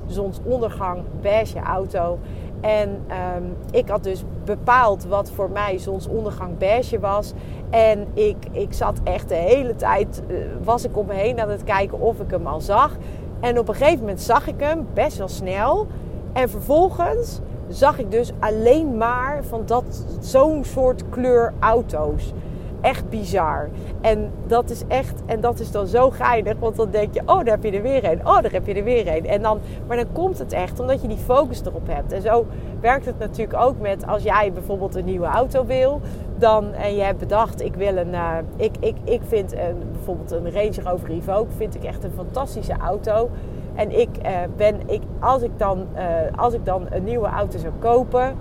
zonsondergang 0.06 1.02
beige 1.20 1.58
auto. 1.58 2.18
En 2.60 2.88
um, 3.36 3.56
ik 3.70 3.88
had 3.88 4.02
dus 4.02 4.24
bepaald 4.44 5.04
wat 5.04 5.30
voor 5.30 5.50
mij 5.50 5.78
zonsondergang 5.78 6.58
beige 6.58 7.00
was. 7.00 7.32
En 7.70 8.06
ik, 8.14 8.36
ik 8.52 8.72
zat 8.72 9.00
echt 9.04 9.28
de 9.28 9.34
hele 9.34 9.76
tijd, 9.76 10.22
was 10.62 10.84
ik 10.84 10.96
om 10.96 11.06
me 11.06 11.14
heen 11.14 11.40
aan 11.40 11.50
het 11.50 11.64
kijken 11.64 12.00
of 12.00 12.20
ik 12.20 12.30
hem 12.30 12.46
al 12.46 12.60
zag. 12.60 12.96
En 13.40 13.58
op 13.58 13.68
een 13.68 13.74
gegeven 13.74 13.98
moment 13.98 14.20
zag 14.20 14.46
ik 14.46 14.60
hem 14.60 14.86
best 14.94 15.16
wel 15.18 15.28
snel. 15.28 15.86
En 16.32 16.50
vervolgens 16.50 17.40
zag 17.68 17.98
ik 17.98 18.10
dus 18.10 18.32
alleen 18.38 18.96
maar 18.96 19.44
van 19.44 19.62
dat 19.66 20.04
zo'n 20.20 20.64
soort 20.64 21.08
kleur 21.08 21.52
auto's. 21.60 22.32
Echt 22.80 23.08
bizar. 23.08 23.68
En 24.00 24.30
dat 24.46 24.70
is 24.70 24.82
echt, 24.88 25.22
en 25.26 25.40
dat 25.40 25.60
is 25.60 25.70
dan 25.70 25.86
zo 25.86 26.10
geinig, 26.10 26.54
want 26.58 26.76
dan 26.76 26.90
denk 26.90 27.14
je, 27.14 27.20
oh, 27.20 27.26
daar 27.26 27.46
heb 27.46 27.64
je 27.64 27.70
er 27.70 27.82
weer 27.82 28.04
een. 28.04 28.26
Oh, 28.26 28.42
daar 28.42 28.52
heb 28.52 28.66
je 28.66 28.74
er 28.74 28.84
weer 28.84 29.16
een. 29.16 29.26
En 29.26 29.42
dan, 29.42 29.58
maar 29.86 29.96
dan 29.96 30.12
komt 30.12 30.38
het 30.38 30.52
echt 30.52 30.80
omdat 30.80 31.02
je 31.02 31.08
die 31.08 31.16
focus 31.16 31.60
erop 31.64 31.86
hebt. 31.86 32.12
En 32.12 32.22
zo 32.22 32.46
werkt 32.80 33.06
het 33.06 33.18
natuurlijk 33.18 33.62
ook 33.62 33.80
met 33.80 34.06
als 34.06 34.22
jij 34.22 34.52
bijvoorbeeld 34.52 34.94
een 34.94 35.04
nieuwe 35.04 35.26
auto 35.26 35.64
wil, 35.66 36.00
dan 36.38 36.72
en 36.72 36.94
je 36.94 37.02
hebt 37.02 37.18
bedacht, 37.18 37.62
ik 37.62 37.74
wil 37.74 37.96
een, 37.96 38.12
uh, 38.12 38.36
ik, 38.56 38.76
ik, 38.80 38.96
ik 39.04 39.20
vind 39.26 39.52
een, 39.52 39.78
bijvoorbeeld 39.92 40.30
een 40.30 40.52
Range 40.52 40.82
Rover 40.84 41.10
Evoque, 41.10 41.52
vind 41.56 41.74
ik 41.74 41.84
echt 41.84 42.04
een 42.04 42.12
fantastische 42.16 42.76
auto. 42.80 43.30
En 43.74 43.98
ik 43.98 44.08
uh, 44.26 44.30
ben, 44.56 44.76
ik, 44.86 45.02
als, 45.20 45.42
ik 45.42 45.50
dan, 45.56 45.86
uh, 45.94 46.02
als 46.36 46.54
ik 46.54 46.64
dan 46.64 46.86
een 46.90 47.04
nieuwe 47.04 47.26
auto 47.26 47.58
zou 47.58 47.72
kopen, 47.78 48.36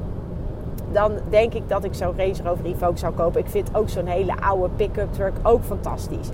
dan 0.91 1.11
denk 1.29 1.53
ik 1.53 1.69
dat 1.69 1.83
ik 1.83 1.93
zo'n 1.93 2.13
Range 2.17 2.43
Rover 2.43 2.65
Evoque 2.65 2.97
zou 2.97 3.13
kopen. 3.13 3.39
Ik 3.41 3.49
vind 3.49 3.69
ook 3.75 3.89
zo'n 3.89 4.05
hele 4.05 4.41
oude 4.41 4.69
pick-up 4.75 5.13
truck 5.13 5.33
ook 5.43 5.63
fantastisch. 5.63 6.29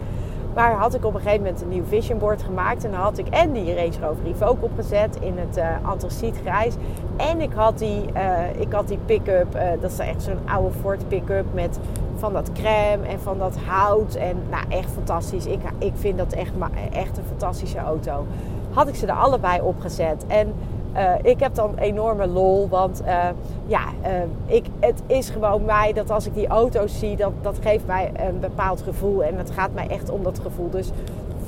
Maar 0.56 0.74
had 0.74 0.94
ik 0.94 1.06
op 1.06 1.14
een 1.14 1.22
gegeven 1.22 1.44
moment 1.44 1.62
een 1.62 1.70
nieuw 1.70 1.84
vision 1.84 2.18
board 2.18 2.44
gemaakt. 2.44 2.84
En 2.84 2.92
dan 2.92 3.00
had 3.00 3.18
ik 3.18 3.28
en 3.28 3.52
die 3.52 3.76
Range 3.76 4.00
Rover 4.02 4.26
Evoque 4.26 4.66
opgezet 4.66 5.18
in 5.20 5.38
het 5.38 5.58
uh, 5.58 5.68
antraciet 5.82 6.36
grijs. 6.42 6.74
En 7.18 7.42
ik 7.42 7.54
had 7.54 7.78
die, 7.78 8.06
uh, 8.16 8.60
ik 8.60 8.74
had 8.74 8.88
die 8.88 9.00
pick-up, 9.06 9.56
uh, 9.56 9.62
dat 9.82 9.92
is 9.92 10.00
echt 10.00 10.22
zo'n 10.22 10.40
oude 10.46 10.72
Ford 10.80 11.08
pick-up 11.08 11.46
met 11.54 11.80
van 12.16 12.34
dat 12.34 12.52
crème 12.52 13.08
en 13.08 13.20
van 13.20 13.38
dat 13.38 13.58
hout. 13.66 14.16
En 14.16 14.38
nou, 14.50 14.64
echt 14.70 14.92
fantastisch. 14.92 15.46
Ik, 15.46 15.62
ik 15.78 15.94
vind 15.96 16.18
dat 16.18 16.34
echt, 16.34 16.52
echt 16.92 17.18
een 17.18 17.24
fantastische 17.28 17.78
auto. 17.78 18.26
Had 18.72 18.88
ik 18.88 18.96
ze 18.96 19.06
er 19.06 19.14
allebei 19.14 19.62
opgezet. 19.62 20.26
En 20.28 20.54
uh, 20.96 21.12
ik 21.22 21.40
heb 21.40 21.56
dan 21.56 21.78
enorme 21.78 22.28
lol, 22.28 22.70
want 22.70 23.02
uh, 23.02 23.30
ja, 23.66 23.84
uh, 24.06 24.10
ik, 24.46 24.66
het 24.80 25.02
is 25.08 25.30
gewoon 25.30 25.66
mij 25.66 25.94
dat 25.94 26.12
als 26.12 26.26
ik 26.26 26.34
die 26.34 26.48
auto's 26.48 27.00
zie, 27.00 27.16
dat, 27.16 27.32
dat 27.42 27.58
geeft 27.62 27.86
mij 27.86 28.12
een 28.14 28.40
bepaald 28.40 28.82
gevoel. 28.82 29.24
En 29.24 29.38
het 29.38 29.52
gaat 29.52 29.74
mij 29.74 29.88
echt 29.88 30.10
om 30.10 30.24
dat 30.24 30.40
gevoel. 30.40 30.70
Dus 30.70 30.92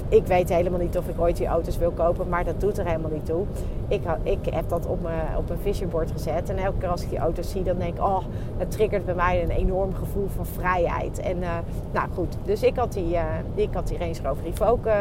ik 0.09 0.25
weet 0.25 0.49
helemaal 0.49 0.79
niet 0.79 0.97
of 0.97 1.07
ik 1.07 1.19
ooit 1.19 1.37
die 1.37 1.47
auto's 1.47 1.77
wil 1.77 1.91
kopen, 1.91 2.29
maar 2.29 2.43
dat 2.43 2.61
doet 2.61 2.77
er 2.77 2.85
helemaal 2.85 3.11
niet 3.11 3.25
toe. 3.25 3.45
Ik, 3.87 4.01
ik 4.23 4.53
heb 4.53 4.69
dat 4.69 4.85
op 4.85 5.01
mijn, 5.01 5.37
op 5.37 5.47
mijn 5.47 5.59
visionboard 5.59 6.11
gezet. 6.11 6.49
En 6.49 6.57
elke 6.57 6.77
keer 6.77 6.89
als 6.89 7.01
ik 7.03 7.09
die 7.09 7.19
auto's 7.19 7.51
zie, 7.51 7.63
dan 7.63 7.77
denk 7.77 7.93
ik, 7.93 8.03
oh, 8.03 8.23
het 8.57 8.71
triggert 8.71 9.05
bij 9.05 9.15
mij 9.15 9.43
een 9.43 9.49
enorm 9.49 9.93
gevoel 9.93 10.27
van 10.35 10.45
vrijheid. 10.45 11.19
En 11.19 11.37
nou 11.91 12.09
goed, 12.13 12.37
dus 12.43 12.63
ik 12.63 12.75
had 12.75 12.93
die, 12.93 13.13
uh, 13.13 13.23
ik 13.55 13.69
had 13.73 13.87
die 13.87 13.97
Range 13.97 14.19
Rover 14.23 14.45
Evoque 14.45 14.93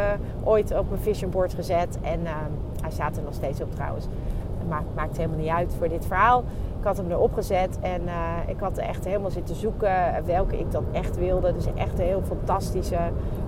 ooit 0.44 0.78
op 0.78 0.88
mijn 0.90 1.02
visionboard 1.02 1.54
gezet. 1.54 1.98
En 2.02 2.20
hij 2.80 2.90
staat 2.90 3.16
er 3.16 3.22
nog 3.22 3.34
steeds 3.34 3.60
op 3.60 3.74
trouwens. 3.74 4.06
Maar 4.68 4.78
het 4.78 4.94
maakt 4.94 5.16
helemaal 5.16 5.38
niet 5.38 5.48
uit 5.48 5.74
voor 5.78 5.88
dit 5.88 6.06
verhaal. 6.06 6.44
Ik 6.78 6.84
had 6.84 6.96
hem 6.96 7.10
erop 7.10 7.32
gezet 7.32 7.78
en 7.80 8.02
ik 8.46 8.60
had 8.60 8.78
echt 8.78 9.04
helemaal 9.04 9.30
zitten 9.30 9.54
zoeken 9.54 10.24
welke 10.24 10.58
ik 10.58 10.70
dan 10.72 10.84
echt 10.92 11.16
wilde. 11.16 11.52
Dus 11.52 11.66
echt 11.74 11.98
een 11.98 12.04
heel 12.04 12.22
fantastische 12.22 12.98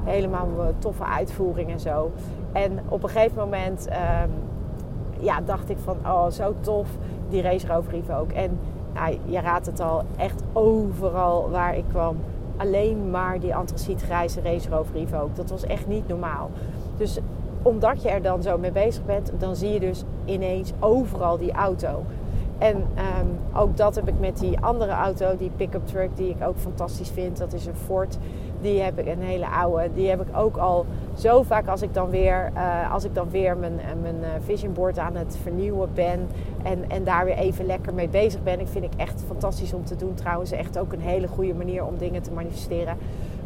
helemaal 0.04 0.48
toffe 0.78 1.04
uitvoering 1.04 1.70
en 1.70 1.80
zo. 1.80 2.10
En 2.52 2.78
op 2.88 3.02
een 3.02 3.08
gegeven 3.08 3.38
moment 3.38 3.88
um, 3.88 4.32
ja, 5.18 5.40
dacht 5.40 5.70
ik 5.70 5.78
van, 5.78 5.96
oh 6.06 6.30
zo 6.30 6.54
tof, 6.60 6.88
die 7.28 7.42
Race 7.42 7.66
Rover 7.66 8.16
ook. 8.18 8.32
En 8.32 8.58
nou, 8.94 9.18
je 9.24 9.40
raadt 9.40 9.66
het 9.66 9.80
al, 9.80 10.02
echt 10.16 10.42
overal 10.52 11.50
waar 11.50 11.76
ik 11.76 11.84
kwam, 11.88 12.16
alleen 12.56 13.10
maar 13.10 13.40
die 13.40 13.54
antracietgrijze 13.54 14.40
Race 14.40 14.70
Rover 14.70 15.22
ook. 15.22 15.36
Dat 15.36 15.50
was 15.50 15.64
echt 15.64 15.86
niet 15.86 16.08
normaal. 16.08 16.50
Dus 16.96 17.18
omdat 17.62 18.02
je 18.02 18.08
er 18.08 18.22
dan 18.22 18.42
zo 18.42 18.58
mee 18.58 18.72
bezig 18.72 19.04
bent, 19.04 19.32
dan 19.38 19.56
zie 19.56 19.72
je 19.72 19.80
dus 19.80 20.04
ineens 20.28 20.72
overal 20.80 21.38
die 21.38 21.52
auto. 21.52 22.04
En 22.58 22.76
um, 22.76 23.38
ook 23.54 23.76
dat 23.76 23.94
heb 23.94 24.08
ik 24.08 24.18
met 24.20 24.38
die 24.38 24.60
andere 24.60 24.92
auto, 24.92 25.36
die 25.36 25.50
pick-up 25.56 25.86
truck, 25.86 26.16
die 26.16 26.30
ik 26.30 26.46
ook 26.46 26.56
fantastisch 26.56 27.10
vind. 27.10 27.38
Dat 27.38 27.52
is 27.52 27.66
een 27.66 27.74
Ford. 27.74 28.18
Die 28.60 28.80
heb 28.80 28.98
ik, 28.98 29.06
een 29.06 29.22
hele 29.22 29.48
oude. 29.48 29.90
Die 29.94 30.08
heb 30.08 30.20
ik 30.20 30.36
ook 30.36 30.56
al 30.56 30.86
zo 31.14 31.42
vaak 31.42 31.68
als 31.68 31.82
ik 31.82 31.94
dan 31.94 32.10
weer, 32.10 32.50
uh, 32.54 32.92
als 32.92 33.04
ik 33.04 33.14
dan 33.14 33.30
weer 33.30 33.56
mijn, 33.56 33.80
eh, 33.80 33.86
mijn 34.02 34.16
uh, 34.20 34.28
vision 34.44 34.72
board 34.72 34.98
aan 34.98 35.14
het 35.14 35.38
vernieuwen 35.42 35.88
ben. 35.94 36.28
En, 36.62 36.90
en 36.90 37.04
daar 37.04 37.24
weer 37.24 37.36
even 37.36 37.66
lekker 37.66 37.94
mee 37.94 38.08
bezig 38.08 38.42
ben. 38.42 38.60
Ik 38.60 38.68
vind 38.68 38.84
ik 38.84 38.94
echt 38.96 39.24
fantastisch 39.26 39.72
om 39.72 39.84
te 39.84 39.96
doen. 39.96 40.14
Trouwens, 40.14 40.50
echt 40.50 40.78
ook 40.78 40.92
een 40.92 41.00
hele 41.00 41.28
goede 41.28 41.54
manier 41.54 41.84
om 41.84 41.98
dingen 41.98 42.22
te 42.22 42.32
manifesteren. 42.32 42.96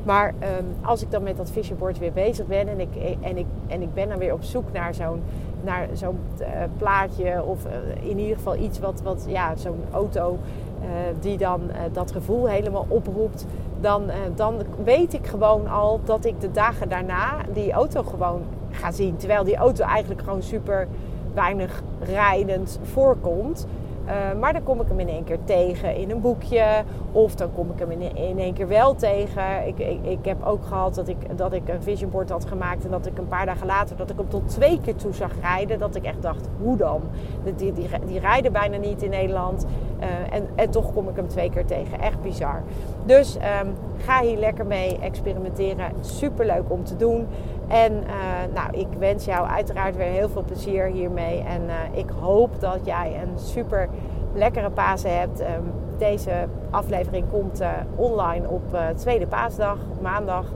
Maar 0.02 0.28
um, 0.58 0.66
als 0.82 1.02
ik 1.02 1.10
dan 1.10 1.22
met 1.22 1.36
dat 1.36 1.50
vision 1.50 1.78
board 1.78 1.98
weer 1.98 2.12
bezig 2.12 2.46
ben 2.46 2.68
en 2.68 2.80
ik, 2.80 2.88
en 3.20 3.36
ik, 3.36 3.46
en 3.66 3.82
ik 3.82 3.94
ben 3.94 4.08
dan 4.08 4.18
weer 4.18 4.32
op 4.32 4.42
zoek 4.42 4.72
naar 4.72 4.94
zo'n 4.94 5.22
naar 5.64 5.88
zo'n 5.92 6.18
uh, 6.40 6.46
plaatje 6.76 7.44
of 7.44 7.66
uh, 7.66 8.10
in 8.10 8.18
ieder 8.18 8.36
geval 8.36 8.56
iets 8.56 8.78
wat, 8.78 9.00
wat 9.02 9.24
ja, 9.28 9.56
zo'n 9.56 9.84
auto 9.92 10.38
uh, 10.80 10.88
die 11.20 11.38
dan 11.38 11.60
dat 11.92 12.12
gevoel 12.12 12.48
helemaal 12.48 12.86
oproept, 12.88 13.46
dan, 13.80 14.02
dan 14.34 14.54
weet 14.84 15.12
ik 15.12 15.26
gewoon 15.26 15.68
al 15.68 16.00
dat 16.04 16.24
ik 16.24 16.40
de 16.40 16.50
dagen 16.50 16.88
daarna 16.88 17.36
die 17.52 17.72
auto 17.72 18.02
gewoon 18.02 18.42
ga 18.70 18.90
zien. 18.90 19.16
Terwijl 19.16 19.44
die 19.44 19.56
auto 19.56 19.84
eigenlijk 19.84 20.22
gewoon 20.22 20.42
super 20.42 20.88
weinig 21.34 21.82
rijdend 22.00 22.78
voorkomt. 22.82 23.66
Uh, 24.06 24.40
maar 24.40 24.52
dan 24.52 24.62
kom 24.62 24.80
ik 24.80 24.88
hem 24.88 25.00
in 25.00 25.08
één 25.08 25.24
keer 25.24 25.38
tegen 25.44 25.96
in 25.96 26.10
een 26.10 26.20
boekje. 26.20 26.82
Of 27.12 27.34
dan 27.34 27.52
kom 27.54 27.70
ik 27.70 27.78
hem 27.78 27.90
in, 27.90 28.38
één 28.38 28.54
keer 28.54 28.68
wel 28.68 28.94
tegen. 28.94 29.66
Ik, 29.66 29.78
ik, 29.78 29.98
ik, 30.02 30.24
heb 30.24 30.44
ook 30.44 30.64
gehad 30.64 30.94
dat 30.94 31.08
ik, 31.08 31.38
dat 31.38 31.52
ik 31.52 31.68
een 31.68 31.82
vision 31.82 32.10
board 32.10 32.30
had 32.30 32.44
gemaakt. 32.44 32.84
En 32.84 32.90
dat 32.90 33.06
ik 33.06 33.18
een 33.18 33.28
paar 33.28 33.46
dagen 33.46 33.66
later 33.66 33.96
dat 33.96 34.10
ik 34.10 34.16
hem 34.16 34.28
tot 34.28 34.48
twee 34.48 34.80
keer 34.80 34.96
toe 34.96 35.12
zag 35.12 35.30
rijden. 35.40 35.78
Dat 35.78 35.94
ik 35.94 36.04
echt 36.04 36.22
dacht, 36.22 36.48
hoe 36.62 36.76
dan? 36.76 37.00
Die, 37.44 37.72
die, 37.72 37.88
die, 38.06 38.18
rijden 38.18 38.52
bijna 38.52 38.76
niet 38.76 39.02
in 39.02 39.10
Nederland. 39.10 39.66
Uh, 40.00 40.36
en, 40.36 40.48
en 40.54 40.70
toch 40.70 40.92
kom 40.92 41.08
ik 41.08 41.16
hem 41.16 41.28
twee 41.28 41.50
keer 41.50 41.66
tegen. 41.66 42.00
Echt 42.00 42.22
bizar. 42.22 42.62
Dus 43.04 43.36
um, 43.36 43.74
ga 43.96 44.22
hier 44.22 44.38
lekker 44.38 44.66
mee 44.66 44.98
experimenteren. 44.98 45.92
Super 46.00 46.46
leuk 46.46 46.70
om 46.70 46.84
te 46.84 46.96
doen. 46.96 47.26
En 47.72 47.92
uh, 47.92 48.54
nou, 48.54 48.78
ik 48.78 48.86
wens 48.98 49.24
jou 49.24 49.46
uiteraard 49.46 49.96
weer 49.96 50.06
heel 50.06 50.28
veel 50.28 50.42
plezier 50.42 50.86
hiermee. 50.86 51.40
En 51.40 51.62
uh, 51.62 51.98
ik 51.98 52.10
hoop 52.20 52.60
dat 52.60 52.78
jij 52.84 53.20
een 53.22 53.38
super 53.38 53.88
lekkere 54.34 54.70
Pasen 54.70 55.18
hebt. 55.18 55.40
Um, 55.40 55.72
deze 55.98 56.48
aflevering 56.70 57.24
komt 57.30 57.60
uh, 57.60 57.68
online 57.96 58.48
op 58.48 58.62
tweede 58.96 59.26
paasdag, 59.26 59.78
maandag. 60.00 60.46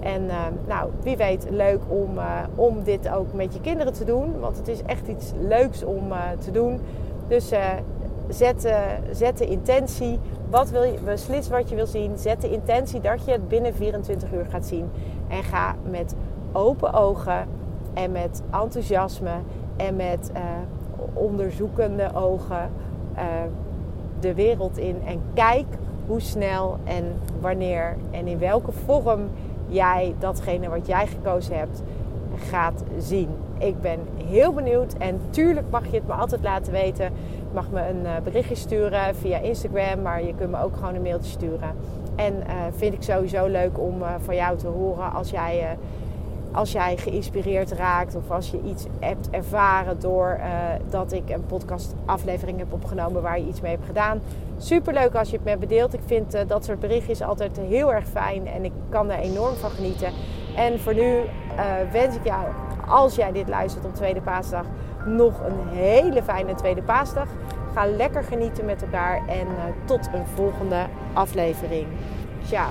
En 0.00 0.26
nou, 0.66 0.90
wie 1.02 1.16
weet, 1.16 1.46
leuk 1.50 1.80
om, 1.88 2.18
om 2.54 2.82
dit 2.82 3.08
ook 3.08 3.32
met 3.32 3.54
je 3.54 3.60
kinderen 3.60 3.92
te 3.92 4.04
doen. 4.04 4.40
Want 4.40 4.56
het 4.56 4.68
is 4.68 4.82
echt 4.82 5.06
iets 5.06 5.32
leuks 5.40 5.84
om 5.84 6.12
te 6.38 6.50
doen. 6.50 6.80
Dus 7.28 7.52
zet, 8.28 8.74
zet 9.10 9.38
de 9.38 9.46
intentie. 9.46 10.18
Wat 10.50 10.70
wil 10.70 10.82
je, 10.82 10.98
beslis 11.04 11.48
wat 11.48 11.68
je 11.68 11.74
wil 11.74 11.86
zien. 11.86 12.18
Zet 12.18 12.40
de 12.40 12.50
intentie 12.50 13.00
dat 13.00 13.24
je 13.24 13.32
het 13.32 13.48
binnen 13.48 13.74
24 13.74 14.32
uur 14.32 14.46
gaat 14.50 14.66
zien. 14.66 14.90
En 15.28 15.42
ga 15.42 15.74
met 15.90 16.14
open 16.56 16.92
ogen 16.92 17.48
en 17.94 18.12
met 18.12 18.42
enthousiasme 18.50 19.30
en 19.76 19.96
met 19.96 20.30
uh, 20.34 20.40
onderzoekende 21.14 22.14
ogen 22.14 22.70
uh, 23.16 23.22
de 24.20 24.34
wereld 24.34 24.78
in. 24.78 25.02
En 25.06 25.20
kijk 25.34 25.66
hoe 26.06 26.20
snel 26.20 26.76
en 26.84 27.04
wanneer 27.40 27.96
en 28.10 28.26
in 28.26 28.38
welke 28.38 28.72
vorm 28.72 29.20
jij 29.68 30.14
datgene 30.18 30.68
wat 30.68 30.86
jij 30.86 31.06
gekozen 31.06 31.58
hebt 31.58 31.82
gaat 32.36 32.82
zien. 32.98 33.28
Ik 33.58 33.80
ben 33.80 33.98
heel 34.26 34.52
benieuwd 34.52 34.92
en 34.92 35.20
tuurlijk 35.30 35.66
mag 35.70 35.86
je 35.86 35.96
het 35.96 36.06
me 36.06 36.12
altijd 36.12 36.42
laten 36.42 36.72
weten. 36.72 37.04
Je 37.38 37.54
mag 37.54 37.70
me 37.70 37.88
een 37.88 38.02
uh, 38.02 38.10
berichtje 38.24 38.54
sturen 38.54 39.14
via 39.14 39.38
Instagram, 39.38 40.02
maar 40.02 40.24
je 40.24 40.34
kunt 40.34 40.50
me 40.50 40.62
ook 40.62 40.76
gewoon 40.76 40.94
een 40.94 41.02
mailtje 41.02 41.30
sturen. 41.30 41.70
En 42.16 42.34
vind 42.76 42.94
ik 42.94 43.02
sowieso 43.02 43.46
leuk 43.46 43.78
om 43.80 43.94
van 44.24 44.34
jou 44.34 44.56
te 44.56 44.66
horen 44.66 45.12
als 45.12 45.30
jij 45.30 45.76
als 46.56 46.72
jij 46.72 46.96
geïnspireerd 46.96 47.72
raakt 47.72 48.14
of 48.14 48.30
als 48.30 48.50
je 48.50 48.60
iets 48.64 48.86
hebt 49.00 49.30
ervaren 49.30 50.00
door 50.00 50.36
uh, 50.38 50.46
dat 50.90 51.12
ik 51.12 51.30
een 51.30 51.46
podcastaflevering 51.46 52.58
heb 52.58 52.72
opgenomen 52.72 53.22
waar 53.22 53.38
je 53.38 53.46
iets 53.46 53.60
mee 53.60 53.72
hebt 53.72 53.86
gedaan. 53.86 54.20
Super 54.58 54.92
leuk 54.92 55.14
als 55.14 55.30
je 55.30 55.36
het 55.36 55.44
met 55.44 55.58
me 55.58 55.66
deelt. 55.66 55.94
Ik 55.94 56.00
vind 56.06 56.34
uh, 56.34 56.40
dat 56.46 56.64
soort 56.64 56.80
berichtjes 56.80 57.22
altijd 57.22 57.60
heel 57.60 57.92
erg 57.92 58.06
fijn 58.06 58.46
en 58.46 58.64
ik 58.64 58.72
kan 58.88 59.10
er 59.10 59.18
enorm 59.18 59.54
van 59.54 59.70
genieten. 59.70 60.12
En 60.56 60.80
voor 60.80 60.94
nu 60.94 61.16
uh, 61.16 61.22
wens 61.92 62.16
ik 62.16 62.24
jou, 62.24 62.44
als 62.86 63.14
jij 63.14 63.32
dit 63.32 63.48
luistert 63.48 63.84
op 63.84 63.94
Tweede 63.94 64.20
Paasdag, 64.20 64.64
nog 65.06 65.40
een 65.40 65.68
hele 65.68 66.22
fijne 66.22 66.54
Tweede 66.54 66.82
Paasdag. 66.82 67.28
Ga 67.74 67.86
lekker 67.86 68.24
genieten 68.24 68.64
met 68.64 68.82
elkaar 68.82 69.26
en 69.28 69.46
tot 69.84 70.08
een 70.12 70.26
volgende 70.34 70.86
aflevering. 71.12 71.86
Ciao. 72.44 72.70